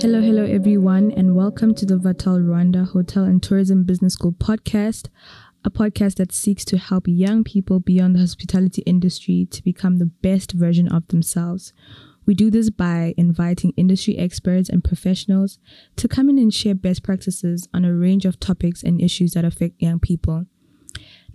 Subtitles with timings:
[0.00, 5.08] Hello, hello, everyone, and welcome to the Vatel Rwanda Hotel and Tourism Business School podcast,
[5.64, 10.06] a podcast that seeks to help young people beyond the hospitality industry to become the
[10.06, 11.72] best version of themselves.
[12.26, 15.58] We do this by inviting industry experts and professionals
[15.96, 19.44] to come in and share best practices on a range of topics and issues that
[19.44, 20.46] affect young people.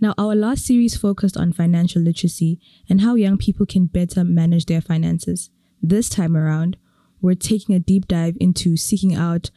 [0.00, 2.58] Now, our last series focused on financial literacy
[2.88, 5.50] and how young people can better manage their finances.
[5.82, 6.78] This time around,
[7.24, 9.50] we're taking a deep dive into seeking out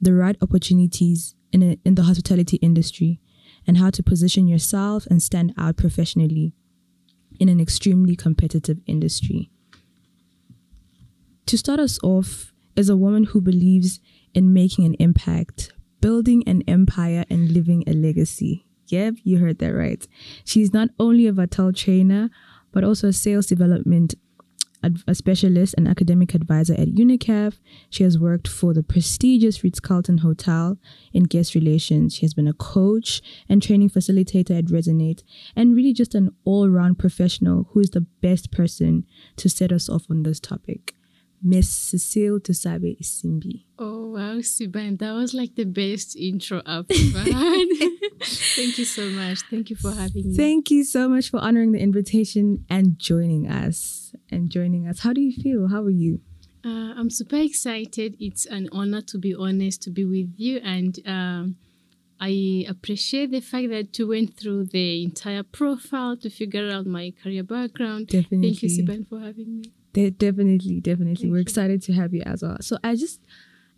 [0.00, 3.20] the right opportunities in, a, in the hospitality industry
[3.66, 6.54] and how to position yourself and stand out professionally
[7.38, 9.50] in an extremely competitive industry.
[11.44, 14.00] To start us off is a woman who believes
[14.32, 18.64] in making an impact, building an empire, and living a legacy.
[18.86, 20.08] Yep, you heard that right.
[20.46, 22.30] She's not only a Vatel trainer,
[22.72, 24.14] but also a sales development
[25.06, 27.58] a specialist and academic advisor at UNICAF.
[27.90, 30.78] She has worked for the prestigious Ritz Carlton Hotel
[31.12, 32.14] in guest relations.
[32.14, 35.22] She has been a coach and training facilitator at Resonate,
[35.54, 39.88] and really just an all round professional who is the best person to set us
[39.88, 40.94] off on this topic.
[41.42, 43.64] Miss Cecile Dusabe Isimbi.
[43.78, 47.68] Oh wow, Siban, that was like the best intro I've ever had.
[48.22, 49.40] Thank you so much.
[49.50, 50.36] Thank you for having me.
[50.36, 54.14] Thank you so much for honoring the invitation and joining us.
[54.30, 55.00] And joining us.
[55.00, 55.68] How do you feel?
[55.68, 56.20] How are you?
[56.64, 58.16] Uh, I'm super excited.
[58.20, 61.56] It's an honor to be honest to be with you, and um,
[62.20, 67.12] I appreciate the fact that you went through the entire profile to figure out my
[67.20, 68.06] career background.
[68.08, 68.54] Definitely.
[68.54, 69.72] Thank you, Siban, for having me.
[69.92, 71.16] De- definitely, definitely.
[71.16, 71.42] Thank We're you.
[71.42, 72.56] excited to have you as well.
[72.60, 73.20] So I just,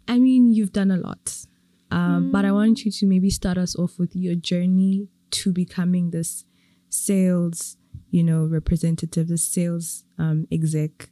[0.06, 1.46] I mean, you've done a lot,
[1.90, 2.32] um, mm.
[2.32, 6.44] but I want you to maybe start us off with your journey to becoming this
[6.88, 7.76] sales,
[8.10, 11.10] you know, representative, the sales um, exec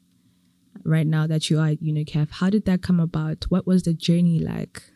[0.84, 2.30] right now that you are at UNICAF.
[2.30, 3.44] How did that come about?
[3.48, 4.91] What was the journey like?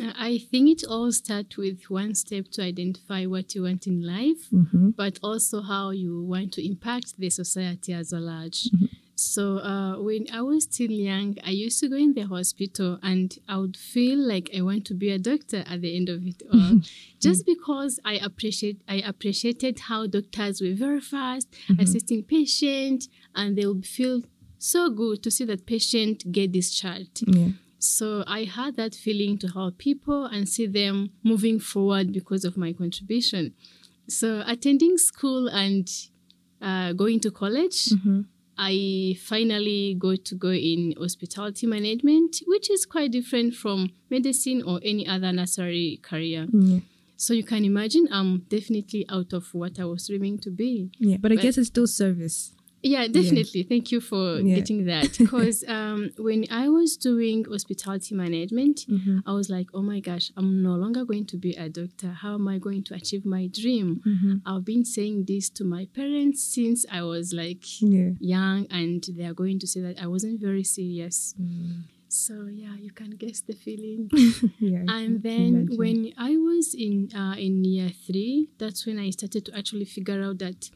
[0.00, 4.50] I think it all starts with one step to identify what you want in life,
[4.52, 4.90] mm-hmm.
[4.90, 8.64] but also how you want to impact the society as a large.
[8.64, 8.86] Mm-hmm.
[9.18, 13.36] So uh, when I was still young, I used to go in the hospital and
[13.48, 16.40] I would feel like I want to be a doctor at the end of it
[16.52, 16.80] all,
[17.20, 21.80] just because I appreciate I appreciated how doctors were very fast mm-hmm.
[21.80, 24.22] assisting patients, and they would feel
[24.58, 27.24] so good to see that patient get discharged.
[27.26, 27.48] Yeah.
[27.78, 32.56] So I had that feeling to help people and see them moving forward because of
[32.56, 33.54] my contribution.
[34.08, 35.88] So attending school and
[36.60, 38.22] uh, going to college, mm-hmm.
[38.56, 44.80] I finally got to go in hospitality management, which is quite different from medicine or
[44.82, 46.46] any other nursery career.
[46.46, 46.78] Mm-hmm.
[47.16, 50.90] So you can imagine I'm definitely out of what I was dreaming to be.
[50.98, 52.54] Yeah, but I but, guess it's still service.
[52.82, 53.62] Yeah, definitely.
[53.62, 53.68] Yeah.
[53.68, 54.56] Thank you for yeah.
[54.56, 55.18] getting that.
[55.18, 59.18] Because um, when I was doing hospitality management, mm-hmm.
[59.26, 62.12] I was like, oh my gosh, I'm no longer going to be a doctor.
[62.12, 64.00] How am I going to achieve my dream?
[64.06, 64.34] Mm-hmm.
[64.46, 68.10] I've been saying this to my parents since I was like yeah.
[68.20, 71.34] young, and they are going to say that I wasn't very serious.
[71.40, 71.82] Mm.
[72.08, 74.08] So yeah, you can guess the feeling.
[74.58, 79.44] yeah, and then when I was in uh, in year three, that's when I started
[79.46, 80.70] to actually figure out that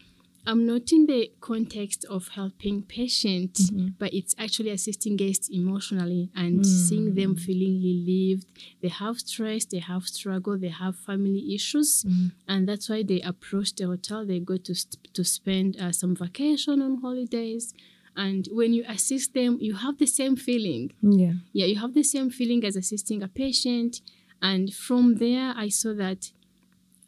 [0.45, 3.89] I'm not in the context of helping patients, mm-hmm.
[3.99, 6.67] but it's actually assisting guests emotionally and mm.
[6.67, 8.47] seeing them feeling relieved.
[8.83, 12.33] They have stress, they have struggle, they have family issues, mm.
[12.49, 14.27] and that's why they approach the hotel.
[14.27, 14.75] They go to
[15.13, 17.73] to spend uh, some vacation on holidays.
[18.15, 20.93] And when you assist them, you have the same feeling.
[21.01, 21.33] Yeah.
[21.55, 24.03] Yeah, you have the same feeling as assisting a patient.
[24.43, 26.31] And from there, I saw that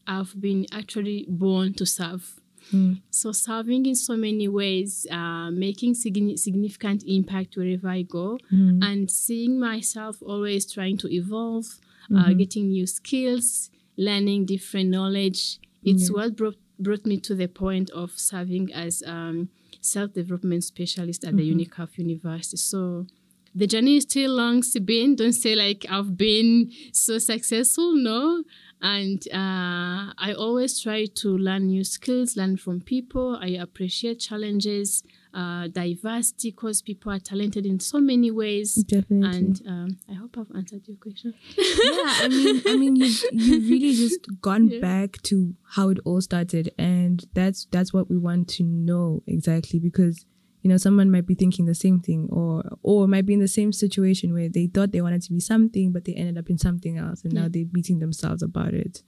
[0.07, 2.41] I've been actually born to serve
[2.75, 3.01] Mm.
[3.11, 8.83] So serving in so many ways, uh, making significant impact wherever I go, mm.
[8.83, 11.67] and seeing myself always trying to evolve,
[12.11, 12.31] uh, mm-hmm.
[12.31, 15.59] uh, getting new skills, learning different knowledge.
[15.83, 16.17] It's yeah.
[16.17, 19.49] what brought brought me to the point of serving as um,
[19.81, 21.59] self development specialist at mm-hmm.
[21.59, 22.57] the UNICAF University.
[22.57, 23.07] So
[23.55, 25.17] the journey is still long, Sibin.
[25.17, 27.95] Don't say like I've been so successful.
[27.95, 28.43] No,
[28.85, 33.39] and uh, I always try to learn new skills, learn from people.
[33.41, 35.03] I appreciate challenges,
[35.33, 38.75] uh, diversity, because people are talented in so many ways.
[38.75, 39.39] Definitely.
[39.39, 41.33] And um, I hope I've answered your question.
[41.57, 44.81] yeah, I mean, I mean, you you really just gone yeah.
[44.81, 49.79] back to how it all started, and that's that's what we want to know exactly
[49.79, 50.27] because
[50.65, 53.47] you know someone might be thinking the same thing or or might be in the
[53.47, 56.59] same situation where they thought they wanted to be something but they ended up in
[56.59, 57.43] something else and yeah.
[57.43, 59.03] now they're beating themselves about it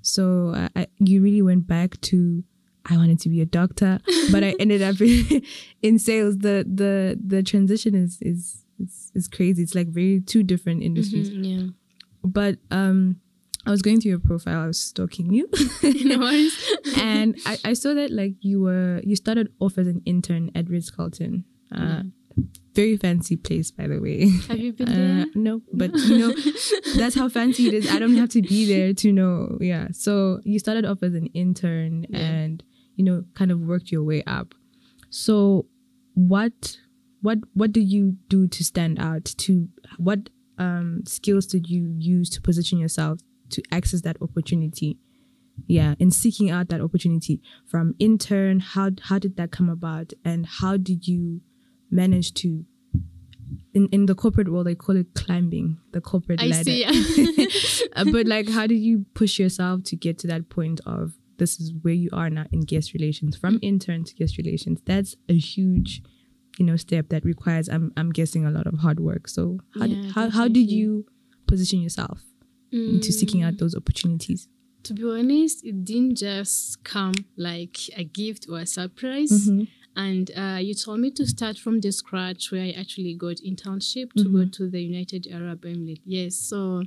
[0.00, 2.42] so I, I, you really went back to
[2.88, 3.98] I wanted to be a doctor,
[4.30, 5.42] but I ended up in,
[5.82, 6.38] in sales.
[6.38, 9.64] The the the transition is is is, it's crazy.
[9.64, 11.30] It's like very two different industries.
[11.30, 11.70] Mhm, yeah.
[12.22, 13.20] But um,
[13.66, 14.60] I was going through your profile.
[14.62, 15.48] I was stalking you,
[15.82, 16.56] no worries.
[16.98, 20.68] and I, I saw that like you were you started off as an intern at
[20.70, 21.44] Ritz Carlton.
[21.74, 22.02] Uh,
[22.74, 24.28] Very fancy place, by the way.
[24.48, 25.26] Have you been Uh, there?
[25.34, 26.34] no, but you know,
[26.96, 27.90] that's how fancy it is.
[27.90, 29.56] I don't have to be there to know.
[29.60, 29.88] Yeah.
[29.92, 32.18] So you started off as an intern Yeah.
[32.20, 32.62] and,
[32.96, 34.54] you know, kind of worked your way up.
[35.10, 35.66] So
[36.14, 36.76] what
[37.22, 39.24] what what did you do to stand out?
[39.38, 40.28] To what
[40.58, 43.20] um skills did you use to position yourself
[43.50, 44.98] to access that opportunity?
[45.66, 50.12] Yeah, in seeking out that opportunity from intern, how how did that come about?
[50.24, 51.40] And how did you
[51.90, 52.64] manage to
[53.74, 56.64] in, in the corporate world they call it climbing the corporate I ladder.
[56.64, 57.86] see.
[57.96, 61.58] Uh, but like how did you push yourself to get to that point of this
[61.60, 64.80] is where you are now in guest relations from intern to guest relations?
[64.84, 66.02] That's a huge
[66.58, 69.28] you know step that requires i'm i'm guessing a lot of hard work.
[69.28, 71.06] So how Yeah, did, how, how did you
[71.46, 72.22] position yourself
[72.72, 73.46] into seeking Mm.
[73.46, 74.48] out those opportunities
[74.84, 79.48] To be honest, it didn't just come like a gift or a surprise.
[79.48, 79.66] Mhm.
[79.96, 84.12] And uh, you told me to start from the scratch where I actually got internship
[84.12, 86.02] to go to the United Arab Emirates.
[86.04, 86.82] Yes, so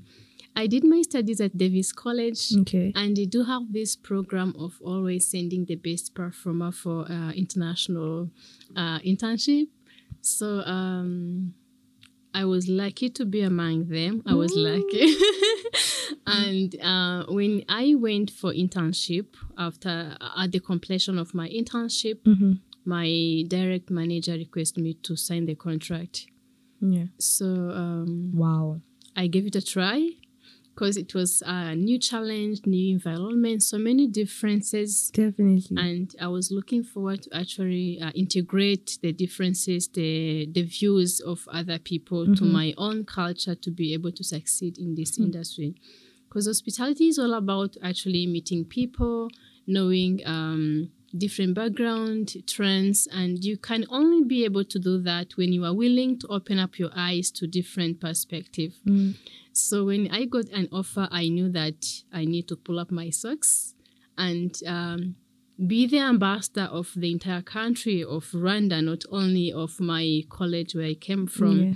[0.55, 2.41] I did my studies at Davis College.
[2.61, 7.31] okay And they do have this program of always sending the best performer for uh,
[7.33, 8.29] international
[8.77, 9.67] uh, internship.
[10.21, 11.53] So um,
[12.33, 14.21] I was lucky to be among them.
[14.25, 15.15] I was lucky.
[16.29, 19.27] and uh, when I went for internship
[19.57, 22.59] after at the completion of my internship, Mhm.
[22.85, 26.25] my direct manager requested me to sign the contract.
[26.81, 27.45] yeah So
[27.81, 28.81] um, wow
[29.15, 29.99] I gave it a try
[30.73, 35.11] because it was a new challenge, new environment, so many differences.
[35.11, 41.19] definitely And I was looking forward to actually uh, integrate the differences, the the views
[41.31, 45.75] of other people to my own culture to be able to succeed in this industry.
[46.29, 49.29] Because hospitality is all about actually meeting people,
[49.65, 55.51] knowing um, different background, trends, and you can only be able to do that when
[55.51, 58.75] you are willing to open up your eyes to different perspective.
[58.85, 59.15] Mm.
[59.51, 63.09] So when I got an offer, I knew that I need to pull up my
[63.09, 63.73] socks
[64.17, 65.15] and um,
[65.65, 70.85] be the ambassador of the entire country of Rwanda, not only of my college where
[70.85, 71.59] I came from.
[71.59, 71.73] Yeah.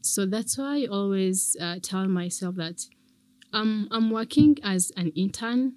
[0.00, 2.86] So that's why I always uh, tell myself that
[3.52, 5.74] I'm, I'm working as an intern,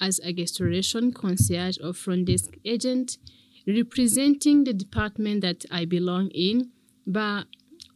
[0.00, 3.18] as a restoration concierge or front desk agent,
[3.66, 6.70] representing the department that I belong in.
[7.06, 7.46] But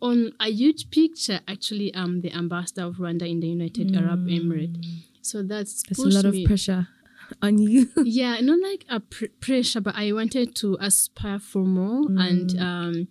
[0.00, 4.84] on a huge picture, actually, I'm the ambassador of Rwanda in the United Arab Emirates.
[5.22, 6.46] So that's that's a lot of me.
[6.46, 6.86] pressure
[7.42, 12.06] on you Yeah, not like a pr- pressure, but I wanted to aspire for more.
[12.10, 13.08] And um,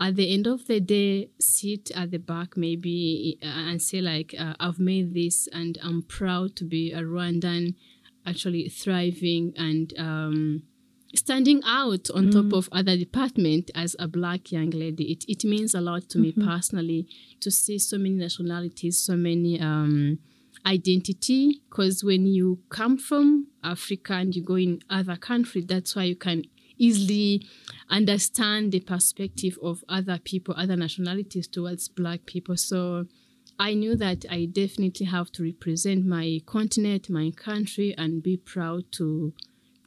[0.00, 4.34] at the end of the day, sit at the back maybe uh, and say like,
[4.38, 7.74] uh, I've made this, and I'm proud to be a Rwandan,
[8.26, 10.62] actually thriving and um,
[11.14, 15.12] standing out on top of other department as a black young lady.
[15.12, 17.08] It it means a lot to me personally
[17.40, 19.60] to see so many nationalities, so many.
[19.60, 20.18] Um,
[20.64, 26.02] identity because when you come from Africa and you go in other country, that's why
[26.02, 26.42] you can
[26.78, 27.46] easily
[27.90, 32.56] understand the perspective of other people, other nationalities towards black people.
[32.56, 33.06] So
[33.58, 38.84] I knew that I definitely have to represent my continent, my country, and be proud
[38.92, 39.32] to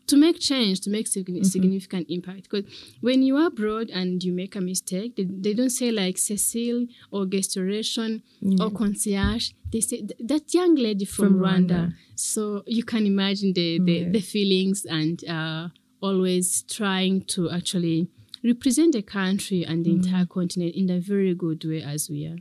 [0.08, 2.50] to make change, to make signi- significant impact.
[2.50, 2.65] Because
[3.00, 6.88] when you are abroad and you make a mistake, they, they don't say like Cecile
[7.12, 8.24] or restoration
[8.60, 9.51] or concierge.
[9.72, 11.69] They say that young lady from, From Rwanda.
[11.69, 11.93] Rwanda.
[12.15, 14.10] So you can imagine the the, Yeah.
[14.10, 15.67] the feelings and uh,
[16.01, 18.10] always trying to actually
[18.44, 22.38] represent the country and the entire continent in a very good way as we are.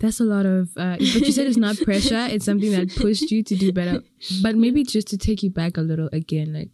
[0.00, 2.28] That's a lot of, uh, but you said it's not pressure.
[2.30, 4.02] It's something that pushed you to do better.
[4.42, 6.70] But maybe just to take you back a little again, like,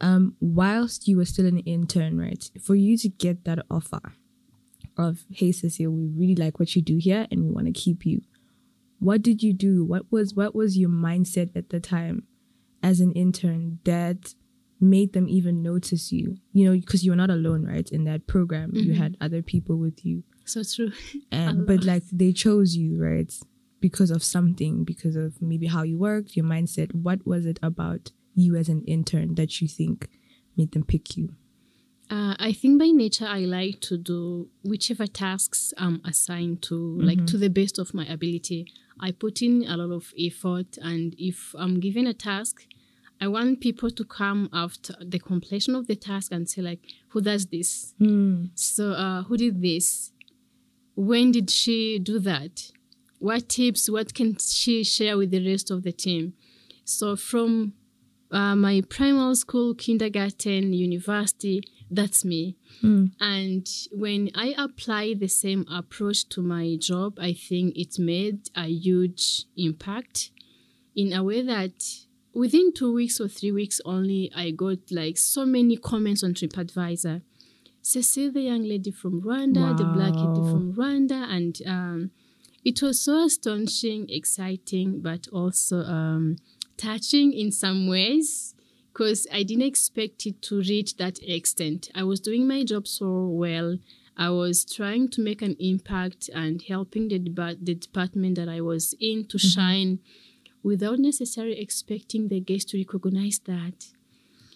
[0.00, 2.50] um, whilst you were still an intern, right?
[2.60, 4.00] For you to get that offer
[4.98, 8.04] of, hey, Cecile, we really like what you do here, and we want to keep
[8.04, 8.22] you.
[8.98, 9.84] What did you do?
[9.84, 12.24] What was what was your mindset at the time,
[12.82, 14.34] as an intern that
[14.82, 16.36] made them even notice you?
[16.52, 17.88] You know, because you're not alone, right?
[17.90, 20.92] In that program, you had other people with you So true.
[21.32, 23.32] and but like they chose you right
[23.80, 28.10] because of something because of maybe how you worked your mindset what was it about
[28.34, 30.08] you as an intern that you think
[30.56, 31.34] made them pick you
[32.10, 37.24] Uh, I think by nature I like to do whichever tasks I'm assigned to, like
[37.32, 38.66] to the best of my ability.
[39.00, 42.66] I put in a lot of effort, and if I'm given a task,
[43.24, 47.20] I want people to come after the completion of the task and say like, "Who
[47.20, 47.94] does this?
[48.54, 50.12] So uh, who did this?"
[50.94, 52.70] when did she do that?
[53.18, 53.88] What tips?
[53.88, 56.34] What can she share with the rest of the team?
[56.84, 57.74] So from
[58.30, 62.56] uh, my primary school, kindergarten, university, that's me.
[62.82, 63.12] Mm.
[63.20, 68.66] And when I apply the same approach to my job, I think it made a
[68.66, 70.30] huge impact
[70.96, 72.01] in a way that
[72.34, 77.22] within two weeks or three weeks only, I got like so many comments on TripAdvisor.
[77.82, 82.10] Cecile, the young lady from Rwanda, the black lady from Rwanda, and um,
[82.64, 86.36] it was so astonishing, exciting, but also um,
[86.76, 88.54] touching in some ways
[88.92, 91.88] because I didn't expect it to reach that extent.
[91.94, 93.78] I was doing my job so well.
[94.16, 97.18] I was trying to make an impact and helping the,
[97.60, 100.00] the department that I was in to shine
[100.62, 103.86] without necessarily expecting the guests to recognize that.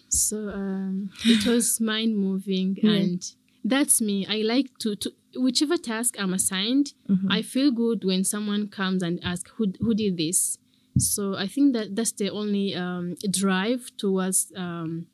[0.09, 2.91] So um, it was mind moving, Yeah.
[2.91, 3.31] and
[3.63, 4.25] that's me.
[4.25, 6.93] I like to, to whichever task I'm assigned.
[7.29, 10.57] I feel good when someone comes and asks who who did this.
[10.97, 15.07] So I think that that's the only um, drive towards um,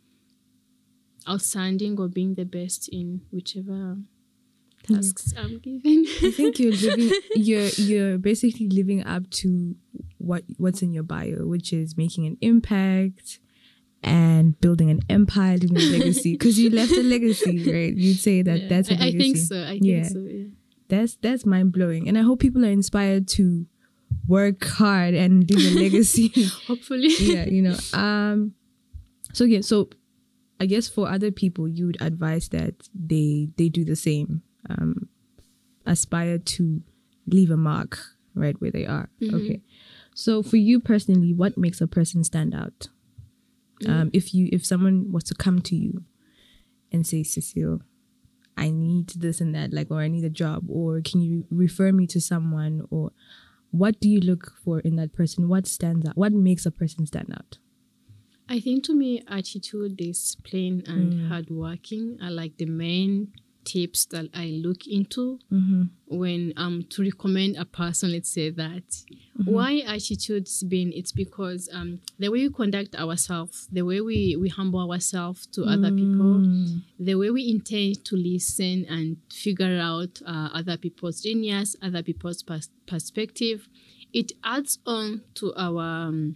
[1.28, 3.98] outstanding or being the best in whichever
[4.84, 6.06] tasks I'm given.
[6.22, 9.76] I think you're living you're you're basically living up to
[10.18, 13.40] what what's in your bio, which is making an impact
[14.02, 16.34] and building an empire, leaving a legacy.
[16.34, 17.96] Because you left a legacy, right?
[17.96, 19.18] You'd say that Yeah, that's a I, I legacy.
[19.18, 19.64] I think so.
[19.64, 20.04] I think Yeah.
[20.10, 20.20] so.
[20.20, 20.44] Yeah.
[20.90, 23.66] That's that's mind blowing, and I hope people are inspired to
[24.28, 26.32] work hard and leave a legacy.
[26.68, 27.10] Hopefully.
[27.20, 27.78] yeah, you know.
[27.94, 28.54] Um.
[29.34, 29.90] So yeah, so
[30.60, 34.44] I guess for other people, you would advise that they they do the same.
[34.70, 35.10] Um,
[35.86, 36.82] aspire to
[37.28, 38.00] leave a mark
[38.36, 39.10] right where they are.
[39.22, 39.62] Okay.
[40.16, 42.88] So for you personally, what makes a person stand out?
[43.86, 46.06] Um, if you if someone was to come to you
[46.90, 47.82] and say, Cecile,
[48.56, 51.92] I need this and that, like, or I need a job, or can you refer
[51.92, 53.12] me to someone, or
[53.72, 55.50] what do you look for in that person?
[55.50, 56.16] What stands out?
[56.16, 57.58] What makes a person stand out?
[58.48, 64.60] I think to me, attitude, discipline, and hardworking are like the main tips that I
[64.64, 65.40] look into
[66.08, 68.12] when um to recommend a person.
[68.12, 68.84] Let's say that.
[69.46, 74.50] Why attitudes been it's because um the way we conduct ourselves, the way we we
[74.50, 76.36] humble ourselves to other people,
[77.00, 82.44] the way we intend to listen and figure out uh, other people's genius, other people's
[82.44, 83.68] pers- perspective,
[84.14, 86.36] it adds on to our um,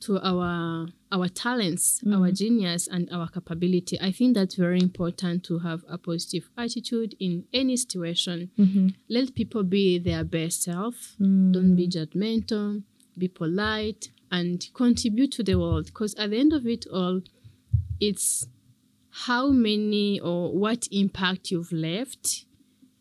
[0.00, 2.18] to our our talents, mm.
[2.18, 3.98] our genius, and our capability.
[4.00, 8.50] I think that's very important to have a positive attitude in any situation.
[8.58, 8.88] Mm-hmm.
[9.08, 11.16] Let people be their best self.
[11.20, 11.52] Mm.
[11.52, 12.82] Don't be judgmental.
[13.16, 15.86] Be polite and contribute to the world.
[15.86, 17.20] Because at the end of it all,
[18.00, 18.46] it's
[19.24, 22.44] how many or what impact you've left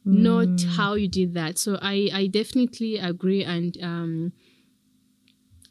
[0.05, 0.75] not mm.
[0.75, 4.31] how you did that so i i definitely agree and um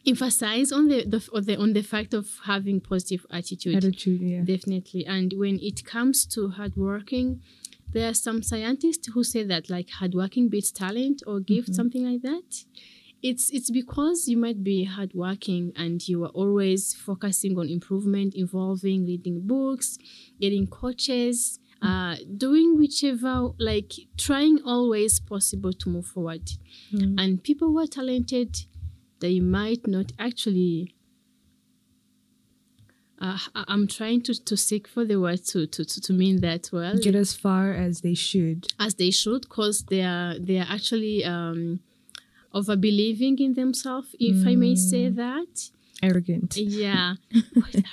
[0.06, 3.76] emphasize on the, the, on the on the fact of having positive attitude.
[3.76, 4.40] Attitude, yeah.
[4.42, 5.06] definitely.
[5.06, 7.40] And when it comes to hardworking
[7.94, 11.74] there are some scientists who say that like hardworking beats talent or gift mm-hmm.
[11.74, 12.64] something like that.
[13.22, 19.06] It's it's because you might be hardworking and you are always focusing on improvement involving
[19.06, 19.96] reading books
[20.38, 21.88] getting coaches mm.
[21.88, 26.50] uh, doing whichever like trying always possible to move forward.
[26.92, 27.14] Mm.
[27.18, 28.66] And people who are talented
[29.24, 30.94] they might not actually
[33.18, 36.98] uh, I'm trying to, to seek for the word to, to, to, mean that well.
[36.98, 38.66] Get as far as they should.
[38.78, 41.80] as they should because they are they are actually um,
[42.52, 45.70] over believing in themselves if I may say that.
[46.02, 46.56] Arrogant.
[46.56, 47.14] yeah.
[47.34, 47.86] Arrogant.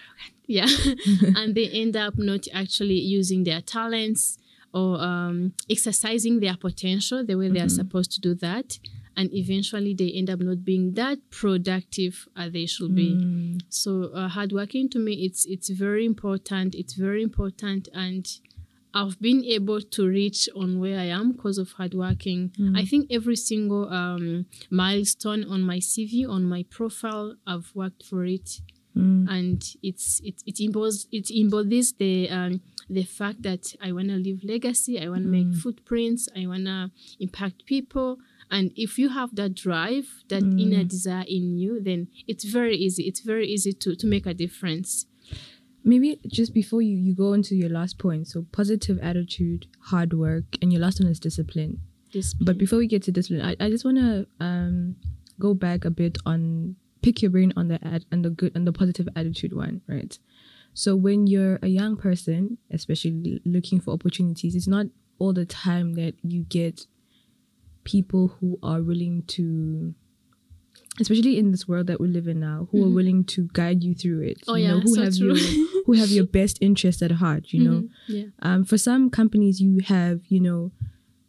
[0.48, 0.68] yeah.
[1.40, 4.38] And they end up not actually using their talents
[4.74, 8.80] or um, exercising their potential the way they are supposed to do that
[9.18, 13.10] and eventually they end up not being that productive as they should be.
[13.70, 18.28] So uh, hard working to me it's it's very important it's very important and
[18.94, 22.52] I've been able to reach on where I am because of hard working.
[22.76, 28.26] I think every single um, milestone on my CV, on my profile, I've worked for
[28.26, 28.60] it,
[29.30, 34.16] and it's it it embodies it embodies the um, the fact that I want to
[34.16, 36.92] leave legacy, I want to make footprints, I want to
[37.22, 38.18] impact people.
[38.52, 43.04] And if you have that drive, that inner desire in you, then it's very easy.
[43.08, 45.06] It's very easy to, to make a difference.
[45.84, 50.44] Maybe just before you, you go into your last point, so positive attitude, hard work,
[50.62, 51.80] and your last one is discipline.
[52.14, 54.98] This But before we get to discipline, I, I just want to um,
[55.40, 58.66] go back a bit on pick your brain on the ad, on the good on
[58.66, 60.18] the positive attitude one, right?
[60.74, 64.88] So when you're a young person, especially looking for opportunities, it's not
[65.20, 66.86] all the time that you get
[67.84, 69.94] people who are willing to
[71.00, 72.94] especially in this world that we live in now who are Mhm.
[72.96, 75.28] willing to guide you through it Oh you yeah, know who so have true.
[75.28, 75.36] your
[75.86, 78.26] who have your best interest at heart you know Mhm, yeah.
[78.42, 80.72] um, for some companies you have you know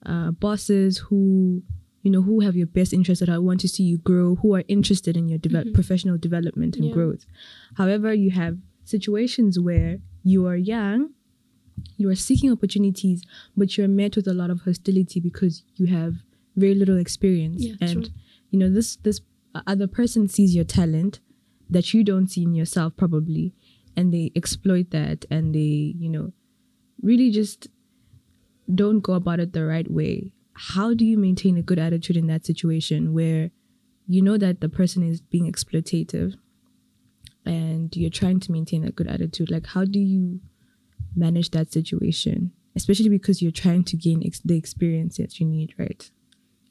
[0.05, 1.63] uh, bosses who
[2.03, 4.55] you know who have your best interest at heart want to see you grow who
[4.55, 5.73] are interested in your Mhm.
[5.73, 6.93] professional development and Yeah.
[6.93, 7.25] growth
[7.75, 11.11] however you have situations where you are young
[11.97, 13.23] you are seeking opportunities
[13.57, 16.15] but you're met with a lot of hostility because you have
[16.57, 17.65] very little experience.
[17.65, 18.15] Yeah, and true.
[18.51, 19.21] you know this this
[19.67, 21.21] other person sees your talent
[21.69, 23.55] that you don't see in yourself probably
[23.97, 26.33] and they exploit that and they you know
[27.03, 27.69] really just
[28.73, 30.33] don't go about it the right way.
[30.55, 33.51] How do you maintain a good attitude in that situation where
[34.07, 36.35] you know that the person is being exploitative
[37.45, 39.51] and you're trying to maintain a good attitude?
[39.51, 40.41] Like how do you
[41.15, 45.75] manage that situation especially because you're trying to gain ex- the experience that you need
[45.79, 46.11] right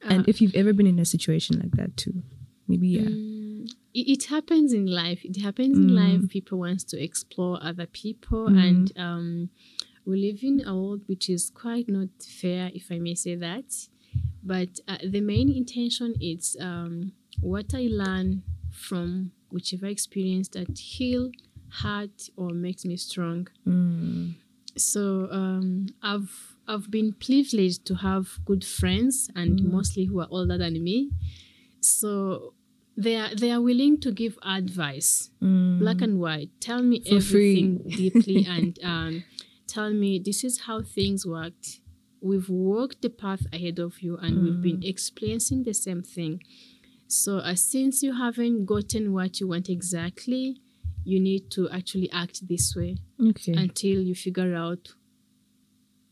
[0.09, 2.23] and Uh, if you've ever been in a situation like that too
[2.67, 5.23] maybe yeah Mm, it, it happens in life.
[5.23, 5.95] It happens in Mm.
[6.03, 6.29] life.
[6.29, 8.57] People wants to explore other people, Mm.
[8.67, 9.49] and um,
[10.05, 12.09] we live in a world which is quite not
[12.41, 13.87] fair, if I may say that.
[14.43, 18.41] But uh, the main intention is um, what I learn
[18.71, 21.29] from whichever experience that heal,
[21.83, 23.47] hurt, or makes me strong.
[23.67, 24.33] Mm.
[24.77, 29.71] So um, I've I've been privileged to have good friends, and Mm.
[29.71, 31.09] mostly who are older than me.
[31.79, 32.53] So
[32.97, 35.79] they are they are willing to give advice, Mm.
[35.79, 36.51] black and white.
[36.59, 39.23] Tell me For everything deeply, and um,
[39.67, 41.81] tell me this is how things worked.
[42.21, 44.61] We've walked the path ahead of you, and we've Mm.
[44.61, 46.41] been experiencing the same thing.
[47.07, 50.61] So uh, since you haven't gotten what you want exactly,
[51.03, 54.93] you need to actually act this way okay until you figure out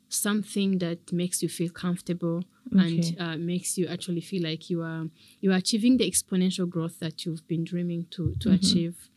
[0.10, 2.44] something that makes you feel comfortable
[2.76, 2.98] Okay.
[2.98, 5.06] and uh, makes you actually feel like you are
[5.42, 8.54] you are achieving the exponential growth that you've been dreaming to to Mhm.
[8.56, 9.10] achieve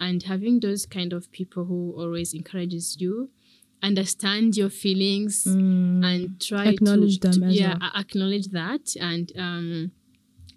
[0.00, 3.30] and having those kind of people who always encourages you
[3.82, 6.04] understand your feelings Mm.
[6.04, 7.90] and try Acknowledge to, them to- yeah well.
[7.94, 9.92] acknowledge that and um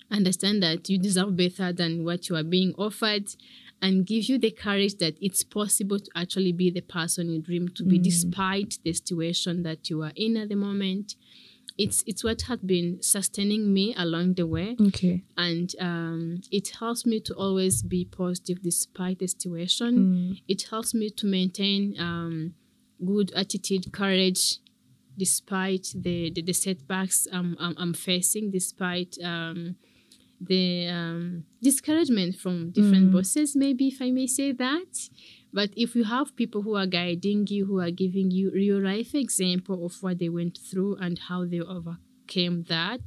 [0.09, 3.27] understand that you deserve better than what you are being offered
[3.81, 7.67] and give you the courage that it's possible to actually be the person you dream
[7.69, 8.03] to be Mm.
[8.03, 11.15] despite the situation that you are in at the moment
[11.77, 17.05] it's it's what has been sustaining me along the way okay and um, it helps
[17.05, 20.41] me to always be positive despite the situation Mm.
[20.47, 22.53] it helps me to maintain um,
[23.03, 24.59] good attitude, courage,
[25.17, 29.75] despite the, the, the setbacks I'm, I'm, I'm facing, despite um,
[30.41, 33.13] the um, discouragement from different Mm.
[33.13, 35.09] bosses, maybe if I may say that.
[35.53, 39.13] But if you have people who are guiding you, who are giving you real life
[39.13, 43.01] example of what they went through and how they overcame that,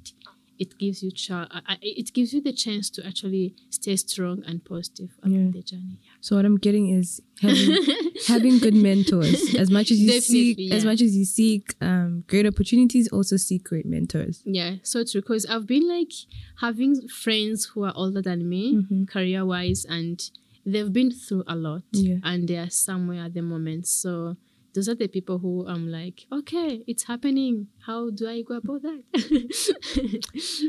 [0.58, 4.44] it gives you cha- I- I- it gives you the chance to actually stay strong
[4.46, 5.50] and positive along Yeah.
[5.58, 5.98] the journey.
[6.24, 7.08] So what i'm getting is
[7.46, 7.70] having
[8.32, 12.24] having good mentors as much as you seek Definitely, as much as you seek um,
[12.32, 15.20] great opportunities also seek great mentors Yeah, so true.
[15.20, 16.12] Because I've been like
[16.66, 16.92] having
[17.24, 19.08] friends who are older than me, Mhm.
[19.14, 20.16] career wise, and
[20.72, 22.18] they've been through a lot, Yeah.
[22.30, 23.82] and they are somewhere at the moment.
[24.02, 24.36] So
[24.74, 27.68] those are the people who I'm like, okay, it's happening.
[27.86, 30.24] How do I go about that?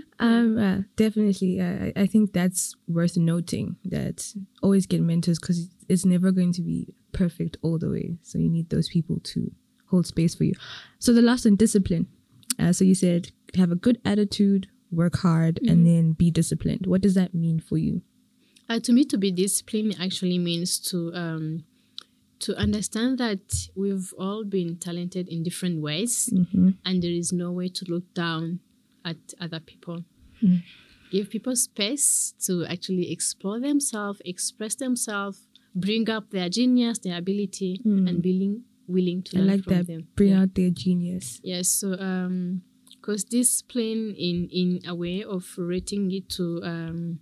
[0.19, 1.61] um uh, definitely.
[1.61, 6.61] I, I think that's worth noting that always get mentors because it's never going to
[6.61, 8.17] be perfect all the way.
[8.21, 9.51] So you need those people to
[9.87, 10.53] hold space for you.
[10.99, 12.07] So the last one discipline.
[12.59, 16.85] Uh, so you said have a good attitude work hard and then be disciplined.
[16.85, 18.01] What does that mean for you?
[18.67, 21.65] Uh, to me, to be disciplined actually means to um,
[22.45, 26.29] to understand that we've all been talented in different ways.
[26.33, 26.69] mm-hmm.
[26.85, 28.59] and there is no way to look down
[29.03, 30.03] at other people.
[30.43, 30.61] Mm.
[31.11, 35.37] Give people space to actually explore themselves, express themselves,
[35.73, 38.09] bring up their genius, their ability, Mm.
[38.09, 40.01] and being willing to i learn like from that them.
[40.15, 40.41] bring yeah.
[40.41, 46.29] out their genius Yes, so um, because discipline in in a way of rating it
[46.37, 47.19] to um,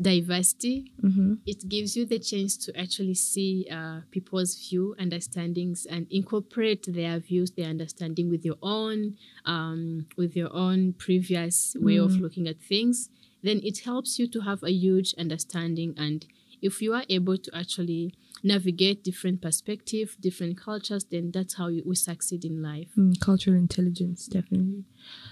[0.00, 1.34] diversity, mm-hmm.
[1.46, 7.18] it gives you the chance to actually see uh, people's view, understandings, and incorporate their
[7.18, 12.20] views, their understanding with your own, um, with your own previous way of Mm.
[12.20, 13.10] looking at things.
[13.42, 16.26] Then it helps you to have a huge understanding, and
[16.62, 21.82] if you are able to actually navigate different perspective, different cultures, then that's how you,
[21.86, 22.88] we succeed in life.
[22.98, 24.84] Mm, cultural intelligence, definitely.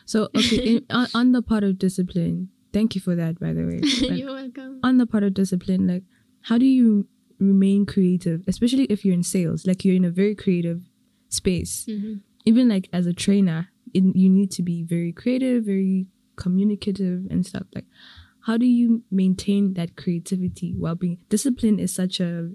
[0.05, 3.65] So, okay, in, on, on the part of discipline, thank you for that, by the
[3.65, 3.81] way.
[4.17, 4.81] You're welcome.
[4.83, 6.05] on the part of discipline, like,
[6.43, 7.07] how do you
[7.39, 9.67] remain creative, especially if you're in sales?
[9.67, 10.83] Like, you're in a very creative
[11.29, 11.87] space.
[11.89, 12.21] Mhm.
[12.45, 17.45] Even like as a trainer, in, you need to be very creative, very communicative and
[17.47, 17.67] stuff.
[17.75, 17.85] Like,
[18.47, 22.51] how do you maintain that creativity while being discipline is such a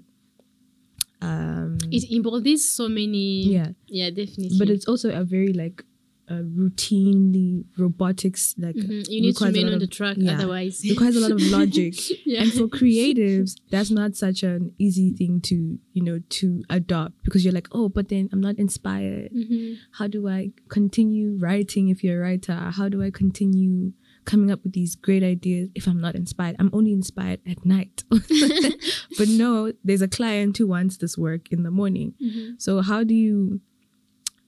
[1.22, 3.42] um It embodies so many.
[3.48, 3.68] Yeah.
[3.88, 4.58] Yeah, definitely.
[4.58, 5.84] but it's also a very like
[6.30, 9.06] uh, routinely robotics like Mhm.
[9.10, 10.34] you need to remain on the track, yeah.
[10.34, 10.82] otherwise.
[10.88, 11.94] requires a lot of logic
[12.26, 12.42] yeah.
[12.42, 17.44] and for creatives that's not such an easy thing to you know to adopt because
[17.44, 19.76] you're like oh but then i'm not inspired Mhm.
[19.98, 23.92] how do i continue writing if you're a writer how do i continue
[24.24, 28.02] coming up with these great ideas if i'm not inspired i'm only inspired at night
[29.18, 32.60] but no there's a client who wants this work in the morning Mhm.
[32.60, 33.60] so how do you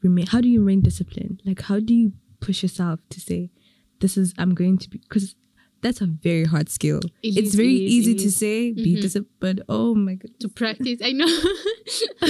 [0.03, 1.43] remain how do you remain disciplined?
[1.45, 3.51] Like how do you push yourself to say
[4.01, 5.35] this is i'm going to be because
[5.83, 7.01] that's a very hard skill.
[7.23, 9.01] It it's is, very it is, easy to say be Mhm.
[9.03, 9.31] disciplined.
[9.41, 11.27] But oh my god To practice, I know.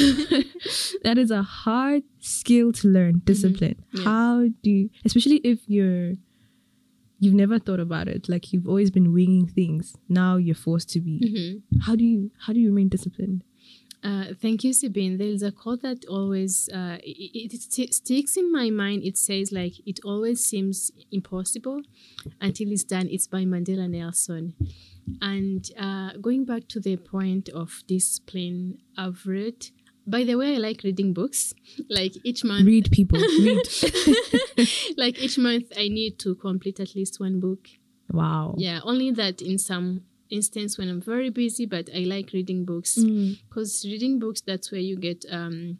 [1.02, 3.76] that is a hard skill to learn discipline.
[3.92, 4.04] Yeah.
[4.04, 6.12] how do you especially if you're
[7.18, 11.00] you've never thought about it like you've always been winging things now you're forced to
[11.00, 11.16] be.
[11.20, 11.82] Mhm.
[11.82, 13.42] how do you how do you remain disciplined
[14.02, 15.18] Uh, thank you, Sabine.
[15.18, 19.02] There is a quote that always uh, it, it st- sticks in my mind.
[19.04, 21.82] It says like it always seems impossible
[22.40, 23.08] until it's done.
[23.10, 24.54] It's by Mandela Nelson.
[25.20, 29.68] And uh, going back to the point of discipline, I've read.
[30.06, 31.52] By the way, I like reading books.
[31.90, 33.60] Like each month, read people read
[34.96, 37.66] like each month, I need to complete at least one book.
[38.10, 42.64] wow Yeah, only that in some instance when I'm very busy, but I like reading
[42.64, 43.38] books Mm.
[43.48, 45.78] because reading books that's where you get um,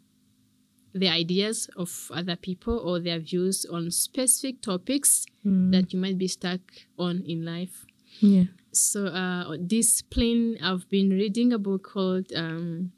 [0.93, 5.71] the ideas of other people or their views on specific topics Mm.
[5.71, 6.61] that you might be stuck
[6.97, 7.85] on in life
[8.19, 12.91] yeah so uh, discipline i've been reading a book called um,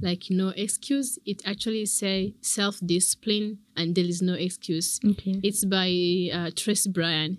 [0.00, 5.88] like no excuse it actually say self-discipline and there is no excuse okay it's by
[6.32, 7.38] uh, Tracy Brian.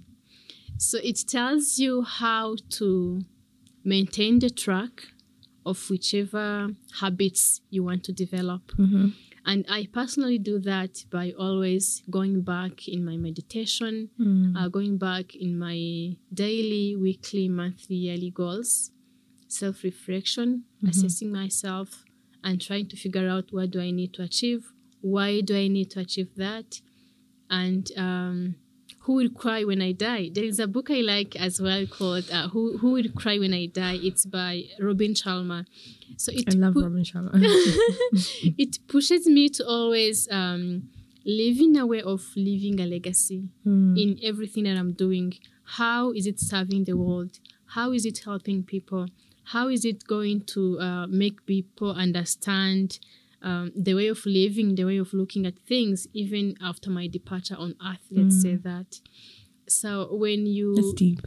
[0.80, 3.22] So it tells you how to
[3.84, 4.96] maintain the track
[5.66, 6.70] of whichever
[7.02, 8.64] habits you want to develop.
[8.78, 9.14] Mhm.
[9.46, 14.56] And I personally do that by always going back in my meditation, Mm.
[14.58, 15.78] uh, going back in my
[16.46, 18.92] daily, weekly, monthly, yearly goals,
[19.48, 20.50] self reflection,
[20.92, 22.06] assessing myself,
[22.44, 24.62] and trying to figure out what do I need to achieve,
[25.02, 26.82] why do I need to achieve that,
[27.50, 28.56] and um,
[29.04, 30.30] who will cry when I die.
[30.34, 33.54] There is a book I like as well called uh, "Who Who Will Cry When
[33.54, 35.66] I Die." It's by Robin Sharma.
[36.18, 37.32] So it i love pu- robin sharma
[38.58, 40.90] it pushes me to always um,
[41.26, 43.98] live in a way of leaving a legacy Mm.
[44.04, 45.34] in everything that I'm doing.
[45.80, 47.40] How is it serving the world?
[47.76, 49.08] How is it helping people?
[49.54, 53.00] How is it going to uh, make people understand
[53.42, 57.56] um, the way of living, the way of looking at things, even after my departure
[57.58, 58.06] on earth?
[58.12, 59.00] Let's say that.
[59.68, 61.22] So when you that's deep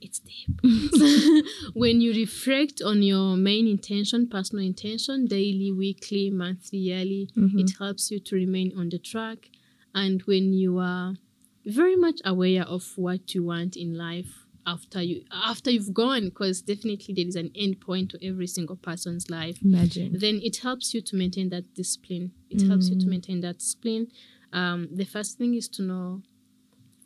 [0.00, 0.60] it's deep.
[1.74, 7.60] when you reflect on your main intention, personal intention, daily, weekly, monthly, yearly, Mhm.
[7.60, 9.50] it helps you to remain on the track.
[9.94, 11.16] And when you are
[11.64, 16.60] very much aware of what you want in life after you after you've gone, because
[16.62, 20.92] definitely there is an end point to every single person's life imagine then it helps
[20.94, 22.32] you to maintain that discipline.
[22.50, 23.10] It helps you to Mm.
[23.10, 24.08] maintain that discipline.
[24.52, 26.22] Um, the first thing is to know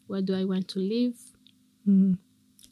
[0.07, 1.17] where do I want to live,
[1.89, 2.19] Mm.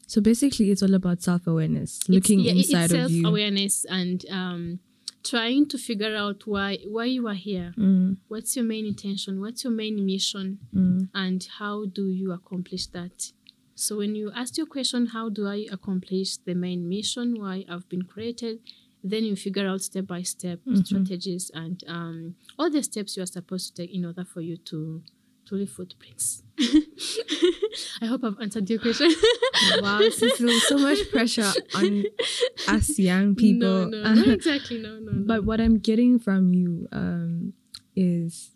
[0.07, 3.21] So basically, it's all about self awareness, looking yeah, inside it's of you.
[3.23, 4.79] self-awareness and um,
[5.23, 9.63] trying to figure out why why you are here Mm, what's your main intention what's
[9.63, 13.31] your main mission mm, and how do you accomplish that
[13.79, 17.87] so when you ask your question how do i accomplish the main mission why i've
[17.89, 18.59] been created
[19.03, 20.85] then you figure out step by step Mhm.
[20.85, 24.57] strategies and um, all the steps you are supposed to take in order for you
[24.71, 25.01] to
[25.45, 26.43] to leave footprints
[28.01, 29.11] i hope i've answered your question
[29.81, 32.05] wow, Cecile, so much pressure on
[32.67, 33.87] us young people.
[33.87, 35.23] no, no, not exactly no no, no.
[35.25, 37.53] But what I'm getting from you um,
[37.95, 38.51] is,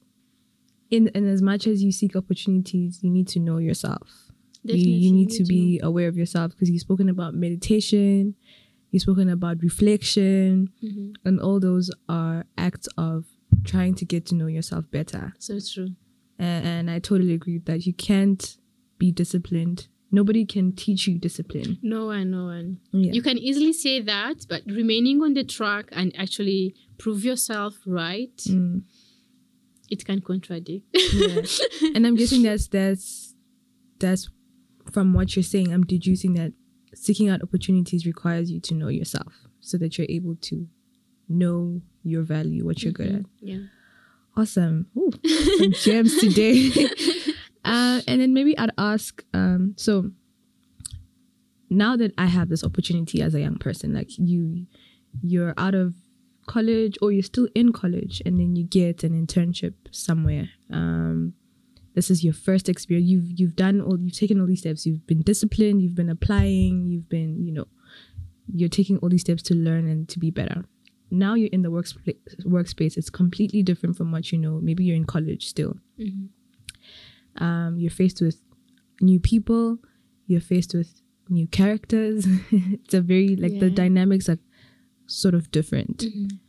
[0.90, 4.23] in in as much as you seek opportunities, you need to know yourself.
[4.64, 8.36] You, Definitely you need to be aware of yourself because you've spoken about meditation,
[8.92, 11.16] you've spoken about reflection, Mhm.
[11.26, 13.26] and all those are acts of
[13.66, 15.34] trying to get to know yourself better.
[15.40, 15.90] so true
[16.40, 17.86] And, and I totally agree that.
[17.86, 18.58] You can't
[18.98, 19.88] be disciplined.
[20.12, 21.78] Nobody can teach you discipline.
[21.82, 23.12] no one no one Yeah.
[23.14, 28.36] You can easily say that, but remaining on the track and actually prove yourself right,
[28.48, 28.84] Mm,
[29.90, 30.86] it can contradict.
[31.14, 31.42] yeah.
[31.96, 33.36] and I'm guessing that's that's
[34.00, 34.30] that's
[34.94, 35.74] from what you're saying.
[35.74, 36.54] I'm deducing that
[36.94, 40.68] seeking out opportunities requires you to know yourself so that you're able to
[41.28, 43.26] know your value, what you're good at.
[43.42, 43.58] yeah.
[44.36, 44.88] Awesome.
[44.98, 45.12] Ooh,
[45.58, 46.72] some gems today.
[47.66, 49.24] uh, and then maybe I'd ask.
[49.34, 50.10] Um, so
[51.70, 54.66] now that I have this opportunity as a young person, like you,
[55.22, 55.94] you're out of
[56.48, 60.50] college or you're still in college, and then you get an internship somewhere.
[60.72, 61.34] Um,
[61.96, 63.10] this is your first experience.
[63.10, 64.00] You've you've done all.
[64.00, 64.86] You've taken all these steps.
[64.86, 65.82] You've been disciplined.
[65.82, 66.88] You've been applying.
[66.88, 67.68] You've been, you know,
[68.54, 70.64] you're taking all these steps to learn and to be better.
[71.12, 72.16] Now you're in the workspace.
[72.46, 72.98] Workspace.
[72.98, 74.60] It's completely different from what you know.
[74.62, 75.76] Maybe you're in college still.
[76.00, 77.44] Mm-hmm.
[77.44, 78.38] Um, you're faced with
[79.02, 79.78] new people.
[80.28, 82.26] You're faced with new characters.
[82.52, 84.38] it's a very like the dynamics are
[85.06, 86.40] sort of different, Mhm.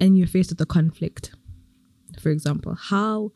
[0.00, 1.32] and you're faced with a conflict.
[2.20, 3.32] For example, how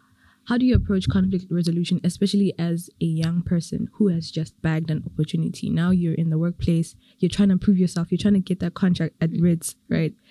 [0.49, 4.91] how do you approach conflict resolution, especially as a young person who has just bagged
[4.91, 5.69] an opportunity?
[5.69, 6.97] Now you're in the workplace.
[7.19, 8.11] You're trying to prove yourself.
[8.11, 10.15] You're trying to get that contract at Ritz, right?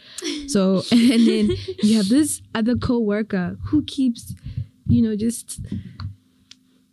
[0.48, 1.52] So and then
[1.84, 4.34] you have this other coworker who keeps,
[4.88, 5.60] you know, just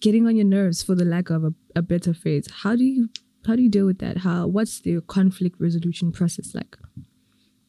[0.01, 2.49] getting on your nerves for the lack of a, a better phrase.
[2.63, 3.09] How do you
[3.47, 4.19] how do you deal with that?
[4.19, 6.77] How what's the conflict resolution process like?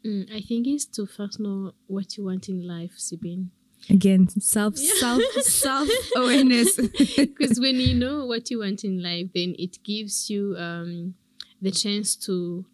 [0.04, 3.52] Mm, I think it's to first know what you want in life, Sibin.
[3.90, 6.76] Again, self self self awareness.
[6.78, 11.16] Because when you know what you want in life, then it gives you um,
[11.62, 12.66] the chance to,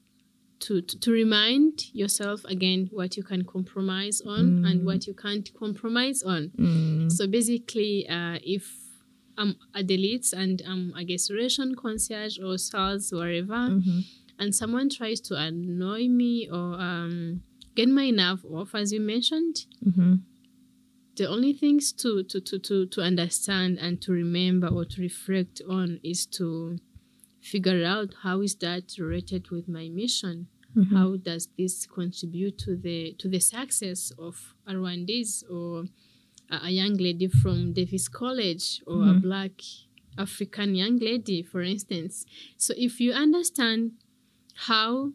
[0.61, 6.23] to to remind yourself again what you can compromise on and what you can't compromise
[6.23, 6.51] on.
[6.57, 8.63] Mm, So basically, uh, if
[9.37, 14.05] I'm at the Ritz and I'm I guess ration concierge or sales wherever, mhm,
[14.39, 17.41] and someone tries to annoy me or um,
[17.75, 20.19] get my nerve off, as you mentioned, mhm,
[21.15, 25.61] the only things to, to, to, to, to understand and to remember or to reflect
[25.69, 26.77] on is to
[27.41, 30.93] figure out how is that related with my mission mhm.
[30.93, 35.85] how does this contribute to the to the success of a Rwandese or
[36.51, 39.21] a, a young lady from Davis College or a Mhm.
[39.21, 39.51] black
[40.17, 42.25] African young lady, for instance.
[42.57, 43.93] So if you understand
[44.67, 45.13] how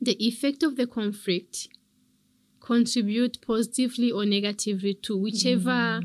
[0.00, 1.68] the effect of the conflict
[2.64, 6.00] contribute positively or negatively to whichever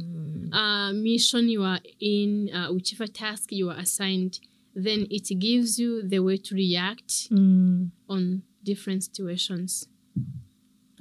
[0.52, 4.40] uh, mission you are in, uh, whichever task you are assigned,
[4.74, 9.88] then it gives you the way to react Mm, on different situations.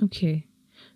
[0.03, 0.47] okay.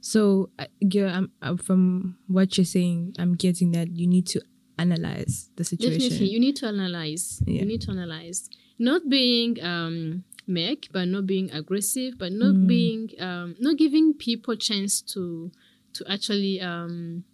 [0.03, 4.41] So, uh, yeah, I'm, uh, from what you're saying, I'm getting that you need to
[4.79, 5.99] analyze the situation.
[6.01, 7.43] Definitely, you need to analyze.
[7.47, 7.61] Yeah.
[7.61, 8.49] You need to analyze.
[8.79, 12.67] Not being um, meek, but not being aggressive, but not Mm.
[12.67, 15.51] being, um, not giving people chance to
[15.93, 17.25] to actually um,